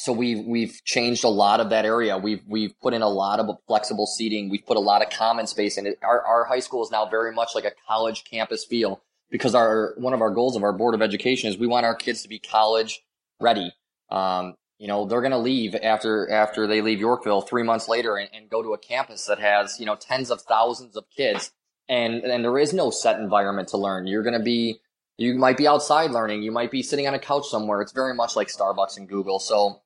so 0.03 0.11
we've 0.11 0.45
we've 0.45 0.81
changed 0.83 1.23
a 1.23 1.29
lot 1.29 1.61
of 1.61 1.69
that 1.69 1.85
area. 1.85 2.17
We've 2.17 2.41
we've 2.45 2.77
put 2.81 2.93
in 2.93 3.01
a 3.01 3.07
lot 3.07 3.39
of 3.39 3.47
flexible 3.67 4.05
seating. 4.05 4.49
We've 4.49 4.65
put 4.65 4.75
a 4.75 4.81
lot 4.81 5.01
of 5.01 5.09
common 5.09 5.47
space 5.47 5.77
in 5.77 5.87
it. 5.87 5.97
Our 6.03 6.21
our 6.25 6.43
high 6.43 6.59
school 6.59 6.83
is 6.83 6.91
now 6.91 7.05
very 7.05 7.33
much 7.33 7.55
like 7.55 7.63
a 7.63 7.71
college 7.87 8.25
campus 8.25 8.65
feel 8.65 9.01
because 9.31 9.55
our 9.55 9.93
one 9.95 10.13
of 10.13 10.19
our 10.19 10.31
goals 10.31 10.57
of 10.57 10.63
our 10.63 10.73
board 10.73 10.93
of 10.93 11.01
education 11.01 11.49
is 11.49 11.57
we 11.57 11.67
want 11.67 11.85
our 11.85 11.95
kids 11.95 12.21
to 12.23 12.27
be 12.27 12.37
college 12.37 13.01
ready. 13.39 13.71
Um, 14.11 14.55
you 14.77 14.89
know, 14.89 15.05
they're 15.05 15.21
going 15.21 15.31
to 15.31 15.37
leave 15.37 15.73
after 15.73 16.29
after 16.29 16.67
they 16.67 16.81
leave 16.81 16.99
Yorkville 16.99 17.43
three 17.43 17.63
months 17.63 17.87
later 17.87 18.17
and, 18.17 18.29
and, 18.33 18.49
go 18.49 18.61
to 18.61 18.73
a 18.73 18.77
campus 18.77 19.23
that 19.27 19.39
has 19.39 19.79
you 19.79 19.85
know 19.85 19.95
tens 19.95 20.29
of 20.29 20.41
thousands 20.41 20.97
of 20.97 21.05
kids, 21.15 21.53
and 21.87 22.15
and 22.25 22.43
there 22.43 22.59
is 22.59 22.73
no 22.73 22.91
set 22.91 23.21
environment 23.21 23.69
to 23.69 23.77
learn. 23.77 24.05
You're 24.05 24.23
going 24.23 24.37
to 24.37 24.43
be 24.43 24.81
you 25.17 25.35
might 25.35 25.55
be 25.55 25.65
outside 25.65 26.11
learning. 26.11 26.43
You 26.43 26.51
might 26.51 26.71
be 26.71 26.83
sitting 26.83 27.07
on 27.07 27.13
a 27.13 27.19
couch 27.19 27.47
somewhere. 27.47 27.81
It's 27.81 27.93
very 27.93 28.13
much 28.13 28.35
like 28.35 28.49
Starbucks 28.49 28.97
and 28.97 29.07
Google. 29.07 29.39
So 29.39 29.79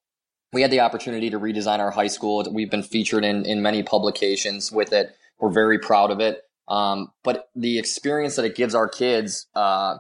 we 0.54 0.62
had 0.62 0.72
the 0.72 0.80
opportunity 0.80 1.30
to 1.30 1.40
redesign 1.40 1.80
our 1.80 1.92
high 1.92 2.08
school. 2.08 2.46
We've 2.52 2.72
been 2.72 2.84
featured 2.84 3.26
in 3.26 3.46
in 3.46 3.62
many 3.62 3.84
publications 3.84 4.72
with 4.72 4.94
it. 4.94 5.16
We're 5.40 5.52
very 5.52 5.80
proud 5.80 6.12
of 6.12 6.20
it. 6.20 6.42
Um, 6.68 7.12
but 7.24 7.50
the 7.56 7.80
experience 7.80 8.36
that 8.36 8.46
it 8.46 8.56
gives 8.56 8.76
our 8.76 8.88
kids 8.88 9.48
uh, 9.56 9.98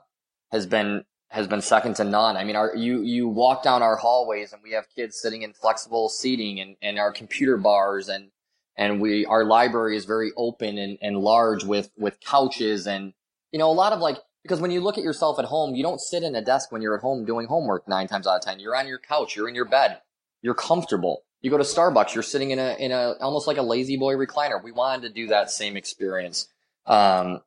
has 0.51 0.65
been 0.65 1.03
has 1.29 1.47
been 1.47 1.61
second 1.61 1.95
to 1.97 2.03
none. 2.03 2.37
I 2.37 2.43
mean, 2.43 2.55
our 2.55 2.75
you 2.75 3.01
you 3.01 3.27
walk 3.27 3.63
down 3.63 3.81
our 3.81 3.97
hallways 3.97 4.53
and 4.53 4.61
we 4.63 4.71
have 4.71 4.85
kids 4.95 5.19
sitting 5.19 5.43
in 5.43 5.53
flexible 5.53 6.09
seating 6.09 6.59
and, 6.59 6.75
and 6.81 6.99
our 6.99 7.11
computer 7.11 7.57
bars 7.57 8.09
and 8.09 8.31
and 8.77 9.01
we 9.01 9.25
our 9.25 9.43
library 9.43 9.97
is 9.97 10.05
very 10.05 10.31
open 10.37 10.77
and, 10.77 10.97
and 11.01 11.17
large 11.17 11.63
with 11.63 11.91
with 11.97 12.19
couches 12.21 12.87
and 12.87 13.13
you 13.51 13.59
know 13.59 13.69
a 13.69 13.73
lot 13.73 13.91
of 13.93 13.99
like 13.99 14.17
because 14.43 14.61
when 14.61 14.71
you 14.71 14.79
look 14.79 14.97
at 14.97 15.03
yourself 15.03 15.39
at 15.39 15.45
home, 15.45 15.75
you 15.75 15.83
don't 15.83 15.99
sit 15.99 16.23
in 16.23 16.33
a 16.35 16.41
desk 16.41 16.71
when 16.71 16.81
you're 16.81 16.95
at 16.95 17.01
home 17.01 17.25
doing 17.25 17.47
homework 17.47 17.85
nine 17.87 18.07
times 18.07 18.25
out 18.25 18.37
of 18.37 18.41
ten. 18.41 18.59
You're 18.59 18.75
on 18.75 18.87
your 18.87 18.99
couch, 18.99 19.35
you're 19.35 19.49
in 19.49 19.55
your 19.55 19.65
bed, 19.65 19.99
you're 20.41 20.53
comfortable. 20.53 21.23
You 21.41 21.51
go 21.51 21.57
to 21.57 21.63
Starbucks, 21.63 22.13
you're 22.13 22.23
sitting 22.23 22.51
in 22.51 22.59
a 22.59 22.75
in 22.79 22.91
a 22.91 23.13
almost 23.19 23.47
like 23.47 23.57
a 23.57 23.61
La-Z-Boy 23.61 24.15
recliner. 24.15 24.61
We 24.63 24.71
wanted 24.71 25.07
to 25.07 25.13
do 25.13 25.27
that 25.27 25.51
same 25.51 25.77
experience. 25.77 26.47
Um, 26.85 27.41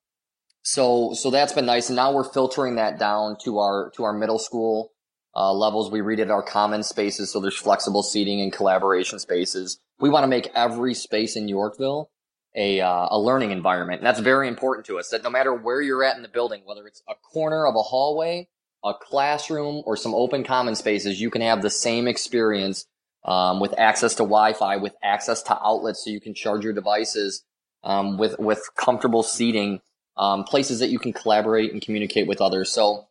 so 0.62 1.14
so 1.14 1.30
that's 1.30 1.52
been 1.52 1.66
nice, 1.66 1.88
and 1.88 1.96
now 1.96 2.12
we're 2.12 2.24
filtering 2.24 2.76
that 2.76 2.98
down 2.98 3.36
to 3.44 3.58
our 3.58 3.90
to 3.96 4.04
our 4.04 4.12
middle 4.12 4.38
school 4.38 4.92
uh, 5.34 5.52
levels. 5.52 5.90
We 5.90 6.00
redid 6.00 6.30
our 6.30 6.42
common 6.42 6.82
spaces, 6.82 7.32
so 7.32 7.40
there's 7.40 7.56
flexible 7.56 8.02
seating 8.02 8.40
and 8.40 8.52
collaboration 8.52 9.18
spaces. 9.18 9.80
We 9.98 10.10
want 10.10 10.24
to 10.24 10.28
make 10.28 10.50
every 10.54 10.94
space 10.94 11.36
in 11.36 11.48
Yorkville 11.48 12.10
a 12.54 12.80
uh, 12.80 13.08
a 13.10 13.18
learning 13.18 13.50
environment, 13.50 14.00
and 14.00 14.06
that's 14.06 14.20
very 14.20 14.48
important 14.48 14.86
to 14.86 14.98
us. 14.98 15.08
That 15.10 15.22
no 15.22 15.30
matter 15.30 15.54
where 15.54 15.80
you're 15.80 16.04
at 16.04 16.16
in 16.16 16.22
the 16.22 16.28
building, 16.28 16.62
whether 16.64 16.86
it's 16.86 17.02
a 17.08 17.14
corner 17.14 17.66
of 17.66 17.74
a 17.74 17.82
hallway, 17.82 18.48
a 18.84 18.94
classroom, 18.94 19.82
or 19.84 19.96
some 19.96 20.14
open 20.14 20.44
common 20.44 20.74
spaces, 20.74 21.20
you 21.20 21.30
can 21.30 21.42
have 21.42 21.62
the 21.62 21.70
same 21.70 22.08
experience 22.08 22.86
um, 23.24 23.60
with 23.60 23.74
access 23.78 24.14
to 24.14 24.22
Wi-Fi, 24.22 24.76
with 24.76 24.94
access 25.02 25.42
to 25.44 25.58
outlets, 25.62 26.04
so 26.04 26.10
you 26.10 26.20
can 26.20 26.34
charge 26.34 26.64
your 26.64 26.72
devices 26.72 27.44
um, 27.84 28.18
with 28.18 28.38
with 28.38 28.62
comfortable 28.76 29.22
seating, 29.22 29.80
um, 30.16 30.44
places 30.44 30.78
that 30.80 30.88
you 30.88 30.98
can 30.98 31.12
collaborate 31.12 31.72
and 31.72 31.82
communicate 31.82 32.26
with 32.26 32.40
others. 32.40 32.70
So 32.70 33.06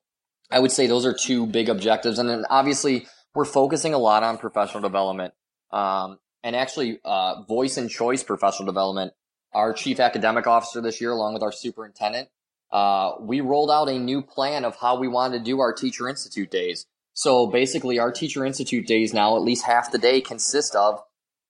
I 0.51 0.59
would 0.59 0.71
say 0.71 0.87
those 0.87 1.05
are 1.05 1.13
two 1.13 1.45
big 1.45 1.69
objectives, 1.69 2.19
and 2.19 2.27
then 2.27 2.45
obviously 2.49 3.07
we're 3.35 3.45
focusing 3.45 3.93
a 3.93 3.99
lot 3.99 4.23
on 4.23 4.37
professional 4.37 4.81
development 4.81 5.33
um, 5.71 6.17
and 6.43 6.55
actually 6.55 6.99
uh, 7.05 7.43
voice 7.43 7.77
and 7.77 7.89
choice 7.89 8.23
professional 8.23 8.65
development. 8.65 9.13
Our 9.53 9.73
chief 9.73 9.99
academic 9.99 10.47
officer 10.47 10.81
this 10.81 11.01
year, 11.01 11.11
along 11.11 11.33
with 11.33 11.43
our 11.43 11.51
superintendent, 11.51 12.29
uh, 12.71 13.13
we 13.19 13.41
rolled 13.41 13.71
out 13.71 13.89
a 13.89 13.97
new 13.97 14.21
plan 14.21 14.65
of 14.65 14.75
how 14.77 14.97
we 14.97 15.07
wanted 15.07 15.39
to 15.39 15.43
do 15.43 15.59
our 15.59 15.73
teacher 15.73 16.07
institute 16.07 16.51
days. 16.51 16.85
So 17.13 17.47
basically, 17.47 17.99
our 17.99 18.11
teacher 18.11 18.45
institute 18.45 18.87
days 18.87 19.13
now, 19.13 19.35
at 19.35 19.41
least 19.41 19.65
half 19.65 19.91
the 19.91 19.97
day, 19.97 20.21
consist 20.21 20.75
of 20.75 21.01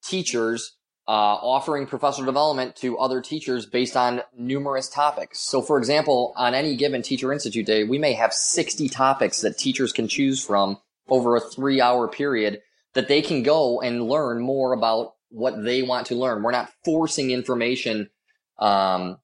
teachers 0.04 0.76
uh, 1.08 1.12
offering 1.12 1.88
professional 1.88 2.26
development 2.26 2.76
to 2.76 2.98
other 3.00 3.20
teachers 3.20 3.66
based 3.66 3.98
on 3.98 4.22
numerous 4.38 4.88
topics. 4.88 5.40
So, 5.40 5.62
for 5.62 5.80
example, 5.80 6.34
on 6.38 6.54
any 6.54 6.76
given 6.76 7.02
Teacher 7.02 7.34
Institute 7.34 7.66
day, 7.66 7.84
we 7.84 7.98
may 7.98 8.14
have 8.14 8.32
60 8.32 8.88
topics 8.90 9.42
that 9.42 9.58
teachers 9.58 9.92
can 9.92 10.08
choose 10.08 10.44
from 10.44 10.78
over 11.10 11.36
a 11.36 11.42
three 11.42 11.82
hour 11.82 12.08
period 12.08 12.62
that 12.94 13.08
they 13.08 13.24
can 13.24 13.42
go 13.42 13.82
and 13.82 14.08
learn 14.08 14.40
more 14.42 14.74
about 14.74 15.16
what 15.30 15.64
they 15.64 15.82
want 15.82 16.08
to 16.08 16.16
learn. 16.16 16.44
We're 16.44 16.52
not 16.52 16.70
forcing 16.86 17.32
information 17.32 18.10
um, 18.60 19.18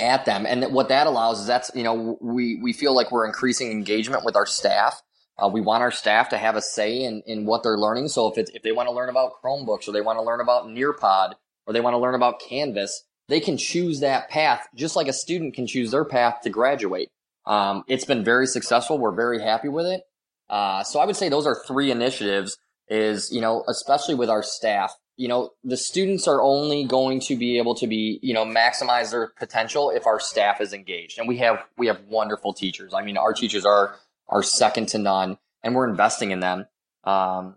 at 0.00 0.24
them. 0.24 0.46
And 0.46 0.72
what 0.72 0.88
that 0.88 1.06
allows 1.06 1.40
is 1.40 1.46
that's, 1.46 1.70
you 1.74 1.82
know, 1.82 2.18
we, 2.20 2.58
we 2.62 2.72
feel 2.72 2.94
like 2.94 3.12
we're 3.12 3.26
increasing 3.26 3.70
engagement 3.70 4.24
with 4.24 4.36
our 4.36 4.46
staff 4.46 5.02
uh, 5.40 5.48
we 5.48 5.60
want 5.60 5.82
our 5.82 5.90
staff 5.90 6.28
to 6.28 6.38
have 6.38 6.56
a 6.56 6.62
say 6.62 7.02
in, 7.02 7.22
in 7.26 7.46
what 7.46 7.62
they're 7.62 7.78
learning. 7.78 8.08
So 8.08 8.30
if 8.30 8.36
it's, 8.36 8.50
if 8.50 8.62
they 8.62 8.72
want 8.72 8.88
to 8.88 8.94
learn 8.94 9.08
about 9.08 9.32
Chromebooks 9.42 9.88
or 9.88 9.92
they 9.92 10.02
want 10.02 10.18
to 10.18 10.22
learn 10.22 10.40
about 10.40 10.66
Nearpod 10.66 11.34
or 11.66 11.72
they 11.72 11.80
want 11.80 11.94
to 11.94 11.98
learn 11.98 12.14
about 12.14 12.40
Canvas, 12.40 13.04
they 13.28 13.40
can 13.40 13.56
choose 13.56 14.00
that 14.00 14.28
path 14.28 14.66
just 14.74 14.96
like 14.96 15.08
a 15.08 15.12
student 15.12 15.54
can 15.54 15.66
choose 15.66 15.92
their 15.92 16.04
path 16.04 16.40
to 16.42 16.50
graduate. 16.50 17.08
Um, 17.46 17.84
it's 17.88 18.04
been 18.04 18.22
very 18.22 18.46
successful. 18.46 18.98
We're 18.98 19.14
very 19.14 19.40
happy 19.40 19.68
with 19.68 19.86
it. 19.86 20.02
Uh, 20.48 20.82
so 20.84 21.00
I 21.00 21.06
would 21.06 21.16
say 21.16 21.28
those 21.28 21.46
are 21.46 21.62
three 21.66 21.90
initiatives 21.90 22.58
is, 22.88 23.30
you 23.32 23.40
know, 23.40 23.64
especially 23.68 24.16
with 24.16 24.28
our 24.28 24.42
staff, 24.42 24.94
you 25.20 25.28
know, 25.28 25.50
the 25.62 25.76
students 25.76 26.26
are 26.26 26.40
only 26.40 26.82
going 26.82 27.20
to 27.20 27.36
be 27.36 27.58
able 27.58 27.74
to 27.74 27.86
be, 27.86 28.18
you 28.22 28.32
know, 28.32 28.46
maximize 28.46 29.10
their 29.10 29.26
potential 29.38 29.90
if 29.90 30.06
our 30.06 30.18
staff 30.18 30.62
is 30.62 30.72
engaged. 30.72 31.18
And 31.18 31.28
we 31.28 31.36
have, 31.36 31.62
we 31.76 31.88
have 31.88 32.00
wonderful 32.08 32.54
teachers. 32.54 32.94
I 32.94 33.02
mean, 33.02 33.18
our 33.18 33.34
teachers 33.34 33.66
are 33.66 33.96
are 34.30 34.42
second 34.42 34.86
to 34.90 34.98
none, 34.98 35.36
and 35.62 35.74
we're 35.74 35.90
investing 35.90 36.30
in 36.30 36.40
them. 36.40 36.64
Um, 37.04 37.56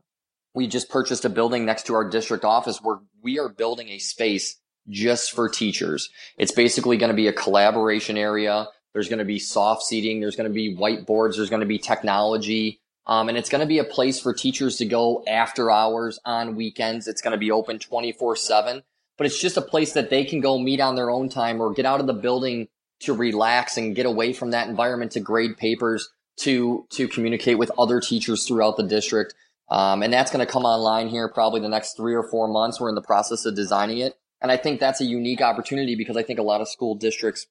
we 0.54 0.68
just 0.68 0.90
purchased 0.90 1.24
a 1.24 1.30
building 1.30 1.66
next 1.66 1.86
to 1.86 1.96
our 1.96 2.10
district 2.10 2.44
office 2.44 2.80
where 2.82 3.00
we 3.22 3.40
are 3.40 3.48
building 3.48 3.88
a 3.88 3.98
space 3.98 4.58
just 4.90 5.32
for 5.32 5.48
teachers. 5.48 6.10
It's 6.38 6.52
basically 6.52 6.98
going 6.98 7.12
to 7.12 7.16
be 7.16 7.28
a 7.28 7.34
collaboration 7.34 8.18
area. 8.18 8.68
There's 8.92 9.08
going 9.08 9.20
to 9.20 9.26
be 9.26 9.40
soft 9.40 9.84
seating. 9.84 10.20
There's 10.20 10.36
going 10.36 10.50
to 10.50 10.54
be 10.54 10.76
whiteboards. 10.76 11.38
There's 11.38 11.50
going 11.50 11.62
to 11.62 11.66
be 11.66 11.80
technology. 11.80 12.82
Um, 13.06 13.30
and 13.30 13.38
it's 13.38 13.50
going 13.50 13.62
to 13.62 13.68
be 13.68 13.80
a 13.80 13.84
place 13.84 14.20
for 14.20 14.34
teachers 14.34 14.78
to 14.78 14.86
go 14.86 15.24
after 15.28 15.70
hours 15.70 16.20
on 16.26 16.56
weekends. 16.56 17.08
It's 17.08 17.22
going 17.22 17.34
to 17.34 17.38
be 17.38 17.52
open 17.52 17.80
24 17.80 18.36
seven, 18.38 18.84
but 19.18 19.28
it's 19.28 19.42
just 19.42 19.58
a 19.58 19.62
place 19.62 19.94
that 19.94 20.10
they 20.10 20.24
can 20.24 20.40
go 20.40 20.58
meet 20.58 20.80
on 20.80 20.96
their 20.96 21.10
own 21.10 21.30
time 21.30 21.62
or 21.62 21.74
get 21.74 21.86
out 21.86 22.00
of 22.00 22.08
the 22.08 22.14
building 22.14 22.70
to 23.02 23.14
relax 23.14 23.78
and 23.78 23.96
get 23.96 24.06
away 24.06 24.32
from 24.32 24.52
that 24.52 24.70
environment 24.70 25.12
to 25.12 25.20
grade 25.20 25.58
papers 25.58 26.10
to 26.38 26.86
to 26.92 27.08
communicate 27.08 27.58
with 27.58 27.72
other 27.78 28.00
teachers 28.00 28.48
throughout 28.48 28.78
the 28.78 28.84
district. 28.84 29.36
Um, 29.70 30.04
and 30.04 30.14
that's 30.14 30.32
going 30.32 30.46
to 30.46 30.52
come 30.52 30.66
online 30.66 31.08
here 31.08 31.28
probably 31.30 31.60
the 31.62 31.70
next 31.70 31.96
three 31.96 32.16
or 32.16 32.24
four 32.24 32.48
months. 32.48 32.80
We're 32.80 32.90
in 32.90 32.96
the 32.96 33.02
process 33.02 33.46
of 33.46 33.56
designing 33.56 34.00
it. 34.00 34.18
And 34.42 34.52
I 34.52 34.58
think 34.58 34.80
that's 34.80 35.02
a 35.02 35.06
unique 35.06 35.42
opportunity 35.42 35.96
because 35.96 36.18
I 36.18 36.24
think 36.24 36.38
a 36.38 36.44
lot 36.44 36.62
of 36.62 36.68
school 36.68 36.96
districts, 36.96 37.48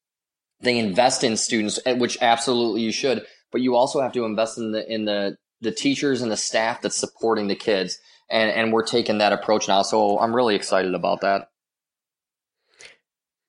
they 0.61 0.79
invest 0.79 1.25
in 1.25 1.37
students, 1.37 1.81
eh, 1.87 1.95
which 1.95 2.19
absolutely 2.21 2.83
you 2.83 2.93
should, 2.93 3.25
but 3.53 3.61
you 3.61 3.77
also 3.77 4.01
have 4.01 4.13
to 4.13 4.25
invest 4.25 4.59
in 4.59 4.73
the, 4.73 4.93
in 4.93 5.05
the, 5.05 5.37
the 5.61 5.71
teachers 5.71 6.23
and 6.23 6.33
the 6.33 6.37
staff 6.37 6.83
that's 6.83 6.97
supporting 6.97 7.47
the 7.47 7.55
kids. 7.55 7.99
And, 8.29 8.51
and 8.51 8.73
we're 8.73 8.85
taking 8.85 9.19
that 9.19 9.33
approach 9.33 9.69
now. 9.69 9.83
So 9.83 10.19
I'm 10.19 10.35
really 10.35 10.57
excited 10.57 10.95
about 10.95 11.21
that. 11.21 11.51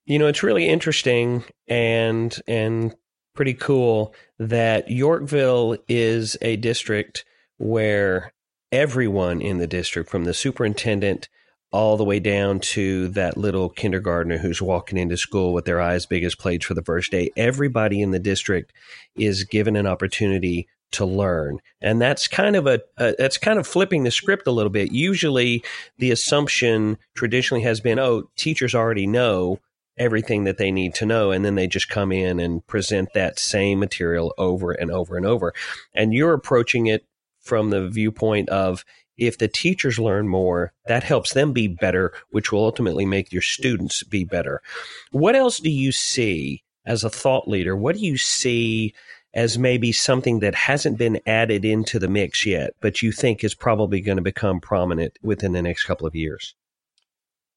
You 0.05 0.19
know, 0.19 0.27
it's 0.27 0.43
really 0.43 0.67
interesting 0.67 1.45
and, 1.67 2.37
and 2.45 2.93
pretty 3.33 3.53
cool 3.53 4.13
that 4.37 4.91
Yorkville 4.91 5.77
is 5.87 6.37
a 6.41 6.57
district 6.57 7.23
where 7.57 8.33
everyone 8.71 9.39
in 9.41 9.59
the 9.59 9.67
district, 9.67 10.09
from 10.09 10.25
the 10.25 10.33
superintendent 10.33 11.29
all 11.73 11.97
the 11.97 12.03
way 12.03 12.19
down 12.19 12.59
to 12.59 13.07
that 13.09 13.35
little 13.35 13.67
kindergartner 13.67 14.37
who's 14.37 14.61
walking 14.61 14.97
into 14.97 15.17
school 15.17 15.53
with 15.53 15.65
their 15.65 15.81
eyes 15.81 16.05
big 16.05 16.23
as 16.23 16.35
plates 16.35 16.65
for 16.65 16.75
the 16.75 16.83
first 16.83 17.11
day, 17.11 17.31
everybody 17.35 17.99
in 17.99 18.11
the 18.11 18.19
district 18.19 18.71
is 19.15 19.43
given 19.43 19.75
an 19.75 19.87
opportunity 19.87 20.67
to 20.91 21.03
learn. 21.03 21.57
And 21.81 21.99
that's 21.99 22.27
kind 22.27 22.55
of 22.55 22.67
a, 22.67 22.79
a, 22.97 23.15
that's 23.17 23.39
kind 23.39 23.57
of 23.57 23.65
flipping 23.65 24.03
the 24.03 24.11
script 24.11 24.45
a 24.45 24.51
little 24.51 24.69
bit. 24.69 24.91
Usually 24.91 25.63
the 25.97 26.11
assumption 26.11 26.99
traditionally 27.15 27.63
has 27.63 27.81
been, 27.81 27.97
oh, 27.97 28.29
teachers 28.35 28.75
already 28.75 29.07
know 29.07 29.59
everything 29.97 30.43
that 30.43 30.59
they 30.59 30.71
need 30.71 30.93
to 30.95 31.07
know 31.07 31.31
and 31.31 31.43
then 31.43 31.55
they 31.55 31.65
just 31.65 31.89
come 31.89 32.11
in 32.11 32.39
and 32.39 32.65
present 32.67 33.09
that 33.15 33.39
same 33.39 33.79
material 33.79 34.31
over 34.37 34.71
and 34.71 34.91
over 34.91 35.17
and 35.17 35.25
over. 35.25 35.53
And 35.95 36.13
you're 36.13 36.33
approaching 36.33 36.85
it 36.85 37.03
from 37.41 37.71
the 37.71 37.87
viewpoint 37.89 38.49
of 38.49 38.85
if 39.17 39.37
the 39.37 39.47
teachers 39.47 39.99
learn 39.99 40.27
more, 40.27 40.73
that 40.87 41.03
helps 41.03 41.33
them 41.33 41.53
be 41.53 41.67
better, 41.67 42.13
which 42.31 42.51
will 42.51 42.63
ultimately 42.63 43.05
make 43.05 43.31
your 43.31 43.41
students 43.41 44.03
be 44.03 44.23
better. 44.23 44.61
What 45.11 45.35
else 45.35 45.59
do 45.59 45.69
you 45.69 45.91
see 45.91 46.63
as 46.85 47.03
a 47.03 47.09
thought 47.09 47.47
leader? 47.47 47.75
What 47.75 47.95
do 47.95 48.01
you 48.01 48.17
see 48.17 48.93
as 49.33 49.57
maybe 49.57 49.91
something 49.91 50.39
that 50.39 50.55
hasn't 50.55 50.97
been 50.97 51.19
added 51.25 51.65
into 51.65 51.99
the 51.99 52.07
mix 52.07 52.45
yet, 52.45 52.73
but 52.81 53.01
you 53.01 53.11
think 53.11 53.43
is 53.43 53.55
probably 53.55 53.99
going 54.01 54.17
to 54.17 54.23
become 54.23 54.59
prominent 54.59 55.17
within 55.23 55.53
the 55.53 55.61
next 55.61 55.85
couple 55.85 56.05
of 56.05 56.15
years? 56.15 56.55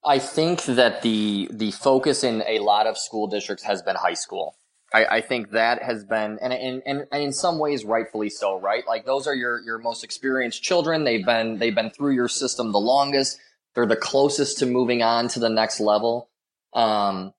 I 0.05 0.21
think 0.21 0.64
that 0.66 1.03
the 1.03 1.49
the 1.53 1.73
focus 1.73 2.23
in 2.23 2.45
a 2.47 2.61
lot 2.61 2.87
of 2.87 2.97
school 2.97 3.27
districts 3.27 3.64
has 3.64 3.83
been 3.83 3.97
high 3.97 4.14
school. 4.14 4.57
I, 4.96 5.16
I 5.16 5.20
think 5.20 5.50
that 5.50 5.82
has 5.82 6.04
been, 6.04 6.38
and, 6.40 6.54
and, 6.54 6.82
and, 6.87 7.22
in 7.22 7.32
some 7.32 7.59
ways, 7.59 7.85
rightfully 7.85 8.30
so, 8.30 8.59
right? 8.59 8.82
Like 8.87 9.04
those 9.04 9.26
are 9.26 9.35
your, 9.35 9.61
your 9.61 9.76
most 9.78 10.02
experienced 10.02 10.62
children. 10.62 11.04
They've 11.04 11.24
been, 11.24 11.59
they've 11.59 11.74
been 11.74 11.90
through 11.90 12.14
your 12.14 12.28
system 12.28 12.72
the 12.72 12.78
longest. 12.78 13.38
They're 13.74 13.85
the 13.85 13.96
closest 13.96 14.59
to 14.61 14.66
moving 14.66 15.02
on 15.02 15.28
to 15.28 15.38
the 15.38 15.50
next 15.50 15.80
level. 15.80 16.30
Um, 16.72 17.35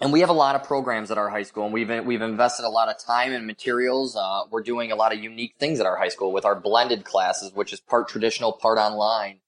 and 0.00 0.12
we 0.12 0.20
have 0.20 0.30
a 0.30 0.34
lot 0.34 0.56
of 0.56 0.64
programs 0.64 1.12
at 1.12 1.16
our 1.16 1.30
high 1.30 1.44
school 1.44 1.64
and 1.64 1.72
we've 1.72 1.88
we've 2.04 2.20
invested 2.20 2.66
a 2.66 2.68
lot 2.68 2.90
of 2.90 2.98
time 2.98 3.32
and 3.32 3.46
materials 3.46 4.14
uh, 4.14 4.42
we're 4.50 4.62
doing 4.62 4.92
a 4.92 4.94
lot 4.96 5.14
of 5.14 5.22
unique 5.22 5.54
things 5.58 5.80
at 5.80 5.86
our 5.86 5.96
high 5.96 6.08
school 6.08 6.32
with 6.32 6.44
our 6.44 6.54
blended 6.54 7.02
classes 7.02 7.50
which 7.54 7.72
is 7.72 7.80
part 7.80 8.06
traditional 8.06 8.52
part 8.52 8.76
online 8.76 9.38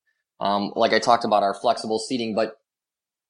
um, 0.40 0.72
like 0.74 0.94
i 0.94 0.98
talked 0.98 1.26
about 1.26 1.42
our 1.42 1.52
flexible 1.52 1.98
seating 1.98 2.34
but 2.34 2.58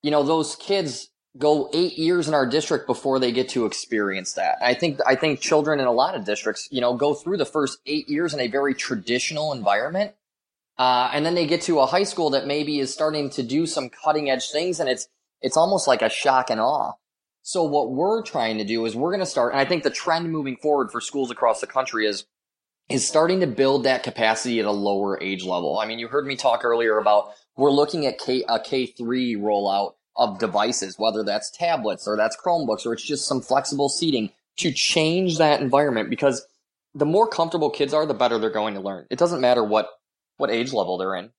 you 0.01 0.13
know 0.13 0.23
those 0.23 0.55
kids 0.55 1.09
go 1.39 1.71
eight 1.73 1.97
years 1.99 2.29
in 2.29 2.35
our 2.35 2.47
district 2.47 2.87
before 2.87 3.19
they 3.19 3.33
get 3.33 3.49
to 3.49 3.67
experience 3.67 4.35
that 4.35 4.57
i 4.61 4.75
think 4.75 4.99
i 5.07 5.15
think 5.15 5.41
children 5.41 5.81
in 5.81 5.87
a 5.87 5.93
lot 5.93 6.15
of 6.15 6.25
districts 6.25 6.69
you 6.71 6.81
know 6.81 6.97
go 6.97 7.15
through 7.15 7.37
the 7.37 7.47
first 7.47 7.79
eight 7.87 8.09
years 8.09 8.35
in 8.35 8.41
a 8.41 8.49
very 8.49 8.75
traditional 8.75 9.53
environment 9.53 10.15
uh, 10.79 11.11
and 11.13 11.27
then 11.27 11.35
they 11.35 11.47
get 11.47 11.61
to 11.61 11.81
a 11.81 11.87
high 11.87 12.05
school 12.05 12.31
that 12.31 12.47
maybe 12.47 12.79
is 12.79 12.93
starting 12.93 13.29
to 13.29 13.43
do 13.43 13.67
some 13.67 13.91
cutting 13.91 14.31
edge 14.31 14.51
things 14.51 14.81
and 14.81 14.89
it's 14.89 15.09
it's 15.41 15.57
almost 15.57 15.87
like 15.87 16.03
a 16.03 16.11
shock 16.11 16.51
and 16.51 16.61
awe 16.61 16.93
so 17.49 17.63
what 17.65 17.93
we're 17.93 18.23
trying 18.23 18.59
to 18.59 18.65
do 18.65 18.85
is 18.85 18.95
we're 18.95 19.09
going 19.09 19.21
to 19.21 19.27
start, 19.27 19.55
and 19.55 19.61
I 19.61 19.65
think 19.65 19.83
the 19.83 19.89
trend 19.89 20.31
moving 20.31 20.59
forward 20.59 20.91
for 20.91 21.01
schools 21.01 21.31
across 21.31 21.63
the 21.63 21.67
country 21.67 22.05
is 22.05 22.27
is 22.91 23.09
starting 23.09 23.41
to 23.41 23.47
build 23.47 23.85
that 23.85 24.03
capacity 24.03 24.61
at 24.61 24.67
a 24.67 24.71
lower 24.71 25.19
age 25.23 25.45
level. 25.45 25.79
I 25.79 25.87
mean, 25.87 25.99
you 25.99 26.09
heard 26.09 26.27
me 26.27 26.37
talk 26.37 26.63
earlier 26.63 26.99
about 26.99 27.31
we're 27.57 27.71
looking 27.71 28.05
at 28.05 28.19
K, 28.19 28.45
a 28.47 28.59
K3 28.59 29.39
rollout 29.39 29.95
of 30.19 30.39
devices, 30.39 30.99
whether 30.99 31.23
that's 31.23 31.51
tablets 31.51 32.07
or 32.07 32.17
that's 32.17 32.37
Chromebooks 32.37 32.85
or 32.85 32.93
it's 32.93 33.07
just 33.07 33.27
some 33.27 33.41
flexible 33.41 33.89
seating 33.89 34.31
to 34.59 34.73
change 34.73 35.39
that 35.39 35.61
environment 35.61 36.11
because 36.11 36.45
the 36.95 37.07
more 37.07 37.29
comfortable 37.29 37.71
kids 37.71 37.95
are, 37.95 38.05
the 38.05 38.15
better 38.15 38.39
they're 38.39 38.51
going 38.51 38.75
to 38.75 38.81
learn. 38.81 39.07
It 39.11 39.19
doesn't 39.19 39.41
matter 39.41 39.63
what, 39.63 39.89
what 40.37 40.51
age 40.51 40.73
level 40.73 40.99
they're 40.99 41.15
in. 41.15 41.31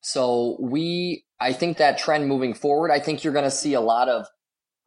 So 0.00 0.56
we, 0.60 1.24
I 1.40 1.52
think 1.52 1.78
that 1.78 1.98
trend 1.98 2.26
moving 2.28 2.54
forward, 2.54 2.90
I 2.90 2.98
think 2.98 3.22
you're 3.22 3.32
going 3.32 3.44
to 3.44 3.50
see 3.50 3.74
a 3.74 3.80
lot 3.80 4.08
of, 4.08 4.26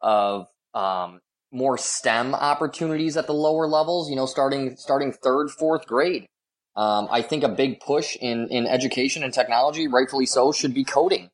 of 0.00 0.46
um, 0.74 1.20
more 1.52 1.76
STEM 1.78 2.34
opportunities 2.34 3.16
at 3.16 3.26
the 3.26 3.34
lower 3.34 3.66
levels. 3.66 4.08
You 4.10 4.16
know, 4.16 4.26
starting 4.26 4.76
starting 4.76 5.12
third, 5.12 5.50
fourth 5.50 5.86
grade. 5.86 6.26
Um, 6.74 7.08
I 7.10 7.20
think 7.20 7.44
a 7.44 7.48
big 7.48 7.80
push 7.80 8.16
in 8.16 8.48
in 8.48 8.66
education 8.66 9.22
and 9.22 9.32
technology, 9.32 9.86
rightfully 9.86 10.26
so, 10.26 10.52
should 10.52 10.72
be 10.72 10.84
coding, 10.84 11.28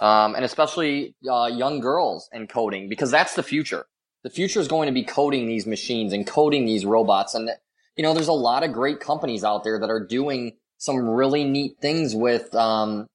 um, 0.00 0.34
and 0.34 0.44
especially 0.44 1.14
uh, 1.30 1.50
young 1.52 1.80
girls 1.80 2.28
in 2.32 2.46
coding 2.46 2.88
because 2.88 3.10
that's 3.10 3.34
the 3.34 3.42
future. 3.42 3.86
The 4.22 4.30
future 4.30 4.60
is 4.60 4.68
going 4.68 4.86
to 4.86 4.92
be 4.92 5.04
coding 5.04 5.46
these 5.46 5.66
machines 5.66 6.12
and 6.12 6.26
coding 6.26 6.64
these 6.64 6.84
robots, 6.84 7.34
and 7.34 7.50
you 7.96 8.02
know, 8.02 8.14
there's 8.14 8.28
a 8.28 8.32
lot 8.32 8.64
of 8.64 8.72
great 8.72 8.98
companies 9.00 9.44
out 9.44 9.64
there 9.64 9.78
that 9.78 9.90
are 9.90 10.04
doing 10.04 10.56
some 10.78 11.08
really 11.08 11.44
neat 11.44 11.78
things 11.80 12.14
with 12.14 12.54
um, 12.54 13.06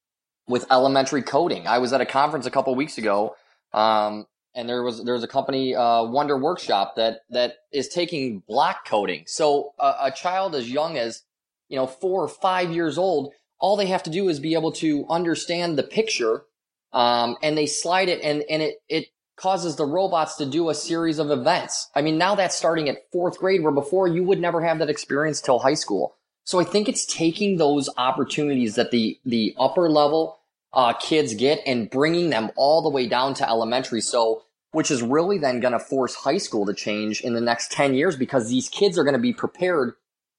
with 0.48 0.66
elementary 0.70 1.22
coding. 1.22 1.66
I 1.66 1.78
was 1.78 1.92
at 1.92 2.00
a 2.00 2.06
conference 2.06 2.46
a 2.46 2.50
couple 2.50 2.74
weeks 2.74 2.96
ago 2.96 3.34
um, 3.72 4.26
and 4.54 4.68
there 4.68 4.82
was 4.82 5.04
there's 5.04 5.22
a 5.22 5.28
company 5.28 5.74
uh, 5.74 6.02
Wonder 6.04 6.36
Workshop 6.36 6.96
that 6.96 7.20
that 7.30 7.54
is 7.72 7.88
taking 7.88 8.42
block 8.48 8.86
coding. 8.86 9.24
So 9.26 9.72
uh, 9.78 9.94
a 10.00 10.10
child 10.10 10.54
as 10.54 10.70
young 10.70 10.98
as 10.98 11.22
you 11.68 11.76
know 11.76 11.86
four 11.86 12.22
or 12.22 12.28
five 12.28 12.70
years 12.70 12.98
old, 12.98 13.32
all 13.58 13.76
they 13.76 13.86
have 13.86 14.02
to 14.04 14.10
do 14.10 14.28
is 14.28 14.40
be 14.40 14.54
able 14.54 14.72
to 14.72 15.06
understand 15.08 15.78
the 15.78 15.82
picture, 15.82 16.44
um, 16.92 17.36
and 17.42 17.56
they 17.56 17.66
slide 17.66 18.08
it, 18.08 18.20
and 18.22 18.44
and 18.50 18.62
it 18.62 18.82
it 18.88 19.06
causes 19.36 19.76
the 19.76 19.86
robots 19.86 20.36
to 20.36 20.46
do 20.46 20.68
a 20.68 20.74
series 20.74 21.18
of 21.18 21.30
events. 21.30 21.88
I 21.94 22.02
mean, 22.02 22.18
now 22.18 22.34
that's 22.34 22.54
starting 22.54 22.88
at 22.88 23.10
fourth 23.10 23.38
grade, 23.38 23.62
where 23.62 23.72
before 23.72 24.06
you 24.06 24.22
would 24.24 24.40
never 24.40 24.62
have 24.62 24.78
that 24.80 24.90
experience 24.90 25.40
till 25.40 25.60
high 25.60 25.74
school. 25.74 26.16
So 26.44 26.60
I 26.60 26.64
think 26.64 26.88
it's 26.88 27.06
taking 27.06 27.56
those 27.56 27.88
opportunities 27.96 28.74
that 28.74 28.90
the 28.90 29.18
the 29.24 29.54
upper 29.58 29.88
level 29.88 30.40
uh, 30.72 30.92
kids 30.94 31.34
get 31.34 31.60
and 31.66 31.90
bringing 31.90 32.30
them 32.30 32.50
all 32.56 32.82
the 32.82 32.90
way 32.90 33.06
down 33.06 33.34
to 33.34 33.48
elementary. 33.48 34.00
So, 34.00 34.42
which 34.72 34.90
is 34.90 35.02
really 35.02 35.38
then 35.38 35.60
going 35.60 35.72
to 35.72 35.80
force 35.80 36.14
high 36.14 36.38
school 36.38 36.66
to 36.66 36.74
change 36.74 37.20
in 37.22 37.34
the 37.34 37.40
next 37.40 37.72
10 37.72 37.94
years 37.94 38.16
because 38.16 38.48
these 38.48 38.68
kids 38.68 38.98
are 38.98 39.04
going 39.04 39.14
to 39.14 39.20
be 39.20 39.32
prepared, 39.32 39.94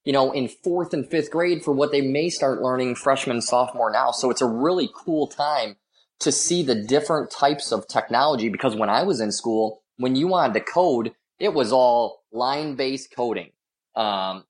you 0.05 0.13
know, 0.13 0.31
in 0.31 0.47
fourth 0.47 0.93
and 0.93 1.09
fifth 1.09 1.31
grade 1.31 1.63
for 1.63 1.73
what 1.73 1.91
they 1.91 2.01
may 2.01 2.29
start 2.29 2.61
learning 2.61 2.95
freshman, 2.95 3.41
sophomore 3.41 3.91
now. 3.91 4.11
So 4.11 4.31
it's 4.31 4.41
a 4.41 4.45
really 4.45 4.89
cool 4.93 5.27
time 5.27 5.75
to 6.21 6.31
see 6.31 6.63
the 6.63 6.75
different 6.75 7.29
types 7.29 7.71
of 7.71 7.87
technology 7.87 8.49
because 8.49 8.75
when 8.75 8.89
I 8.89 9.03
was 9.03 9.19
in 9.19 9.31
school, 9.31 9.81
when 9.97 10.15
you 10.15 10.27
wanted 10.27 10.53
to 10.53 10.61
code, 10.61 11.13
it 11.39 11.53
was 11.53 11.71
all 11.71 12.23
line 12.31 12.75
based 12.75 13.13
coding. 13.15 13.51
Um, 13.95 14.45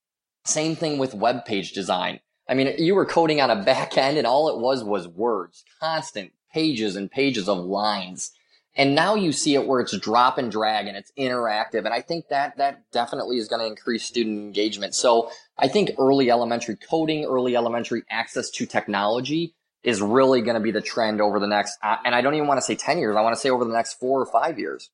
same 0.46 0.76
thing 0.76 0.98
with 0.98 1.14
web 1.14 1.46
page 1.46 1.72
design. 1.72 2.20
I 2.48 2.54
mean, 2.54 2.74
you 2.78 2.96
were 2.96 3.06
coding 3.06 3.42
on 3.42 3.50
a 3.50 3.64
back 3.64 3.98
end 3.98 4.18
and 4.18 4.28
all 4.28 4.50
it 4.50 4.60
was 4.60 4.84
was 4.84 5.08
words, 5.08 5.64
constant 5.80 6.34
pages 6.54 6.96
and 6.96 7.10
pages 7.10 7.48
of 7.48 7.60
lines. 7.60 8.32
And 8.76 8.96
now 8.96 9.16
you 9.16 9.34
see 9.34 9.56
it 9.56 9.68
where 9.68 9.82
it's 9.82 9.98
drop 9.98 10.38
and 10.38 10.50
drag 10.50 10.88
and 10.88 10.96
it's 10.96 11.12
interactive. 11.18 11.86
And 11.86 11.90
I 11.90 12.02
think 12.02 12.30
that 12.30 12.58
that 12.58 12.90
definitely 12.92 13.38
is 13.38 13.50
going 13.50 13.60
to 13.60 13.68
increase 13.68 14.06
student 14.06 14.40
engagement. 14.40 14.96
So 14.96 15.30
I 15.58 15.68
think 15.68 15.92
early 15.98 16.32
elementary 16.32 16.78
coding, 16.78 17.26
early 17.26 17.56
elementary 17.56 18.04
access 18.10 18.50
to 18.52 18.66
technology 18.66 19.56
is 19.84 20.02
really 20.02 20.42
going 20.42 20.56
to 20.56 20.62
be 20.62 20.72
the 20.72 20.82
trend 20.82 21.22
over 21.22 21.40
the 21.40 21.48
next, 21.48 21.78
uh, 21.84 21.98
and 22.06 22.14
I 22.14 22.22
don't 22.22 22.36
even 22.36 22.48
want 22.48 22.60
to 22.60 22.62
say 22.62 22.76
10 22.76 23.00
years. 23.00 23.16
I 23.16 23.22
want 23.22 23.36
to 23.36 23.42
say 23.42 23.50
over 23.50 23.66
the 23.66 23.74
next 23.74 23.94
four 23.94 24.22
or 24.22 24.26
five 24.26 24.60
years. 24.60 24.90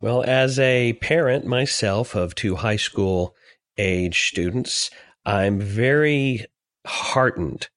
Well, 0.00 0.24
as 0.24 0.58
a 0.58 0.94
parent 0.94 1.46
myself 1.46 2.16
of 2.16 2.34
two 2.34 2.56
high 2.56 2.76
school 2.76 3.36
age 3.78 4.28
students, 4.28 4.90
I'm 5.24 5.60
very 5.60 6.46
heartened. 6.84 7.68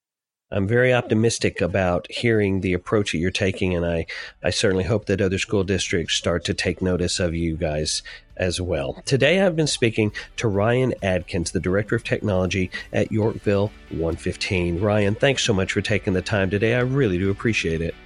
I'm 0.52 0.68
very 0.68 0.94
optimistic 0.94 1.60
about 1.60 2.06
hearing 2.08 2.60
the 2.60 2.72
approach 2.72 3.10
that 3.10 3.18
you're 3.18 3.32
taking, 3.32 3.74
and 3.74 3.84
I, 3.84 4.06
I 4.44 4.50
certainly 4.50 4.84
hope 4.84 5.06
that 5.06 5.20
other 5.20 5.38
school 5.38 5.64
districts 5.64 6.14
start 6.14 6.44
to 6.44 6.54
take 6.54 6.80
notice 6.80 7.18
of 7.18 7.34
you 7.34 7.56
guys 7.56 8.04
as 8.36 8.60
well. 8.60 9.02
Today, 9.06 9.42
I've 9.42 9.56
been 9.56 9.66
speaking 9.66 10.12
to 10.36 10.46
Ryan 10.46 10.94
Adkins, 11.02 11.50
the 11.50 11.58
Director 11.58 11.96
of 11.96 12.04
Technology 12.04 12.70
at 12.92 13.10
Yorkville 13.10 13.72
115. 13.88 14.80
Ryan, 14.80 15.16
thanks 15.16 15.42
so 15.42 15.52
much 15.52 15.72
for 15.72 15.80
taking 15.80 16.12
the 16.12 16.22
time 16.22 16.48
today. 16.48 16.76
I 16.76 16.80
really 16.80 17.18
do 17.18 17.28
appreciate 17.28 17.80
it. 17.80 17.96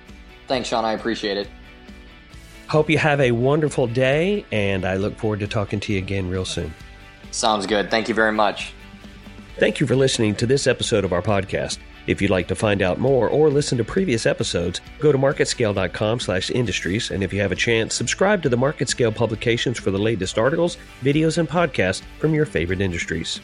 Thanks, 0.49 0.71
Sean. 0.71 0.87
I 0.87 0.95
appreciate 0.95 1.37
it. 1.37 1.47
Hope 2.69 2.89
you 2.89 2.97
have 2.97 3.21
a 3.21 3.33
wonderful 3.33 3.87
day, 3.87 4.47
and 4.51 4.87
I 4.87 4.97
look 4.97 5.19
forward 5.19 5.41
to 5.41 5.47
talking 5.47 5.79
to 5.81 5.93
you 5.93 5.99
again 5.99 6.31
real 6.31 6.47
soon. 6.47 6.73
Sounds 7.33 7.67
good. 7.67 7.91
Thank 7.91 8.09
you 8.09 8.15
very 8.15 8.33
much. 8.33 8.73
Thank 9.59 9.79
you 9.79 9.87
for 9.87 9.95
listening 9.95 10.37
to 10.37 10.47
this 10.47 10.67
episode 10.67 11.05
of 11.05 11.13
our 11.13 11.21
podcast. 11.21 11.77
If 12.11 12.21
you'd 12.21 12.33
like 12.33 12.49
to 12.49 12.57
find 12.57 12.83
out 12.83 12.99
more 12.99 13.29
or 13.29 13.49
listen 13.51 13.79
to 13.79 13.85
previous 13.85 14.27
episodes, 14.27 14.81
go 14.99 15.13
to 15.13 15.19
marketscale.com/industries 15.19 17.13
and 17.13 17.23
if 17.23 17.33
you 17.33 17.41
have 17.41 17.53
a 17.53 17.55
chance, 17.55 17.95
subscribe 17.95 18.43
to 18.43 18.49
the 18.49 18.57
MarketScale 18.57 19.15
publications 19.15 19.79
for 19.79 19.93
the 19.93 19.99
latest 19.99 20.37
articles, 20.37 20.77
videos 21.05 21.39
and 21.39 21.49
podcasts 21.49 22.03
from 22.19 22.35
your 22.35 22.47
favorite 22.47 22.81
industries. 22.81 23.39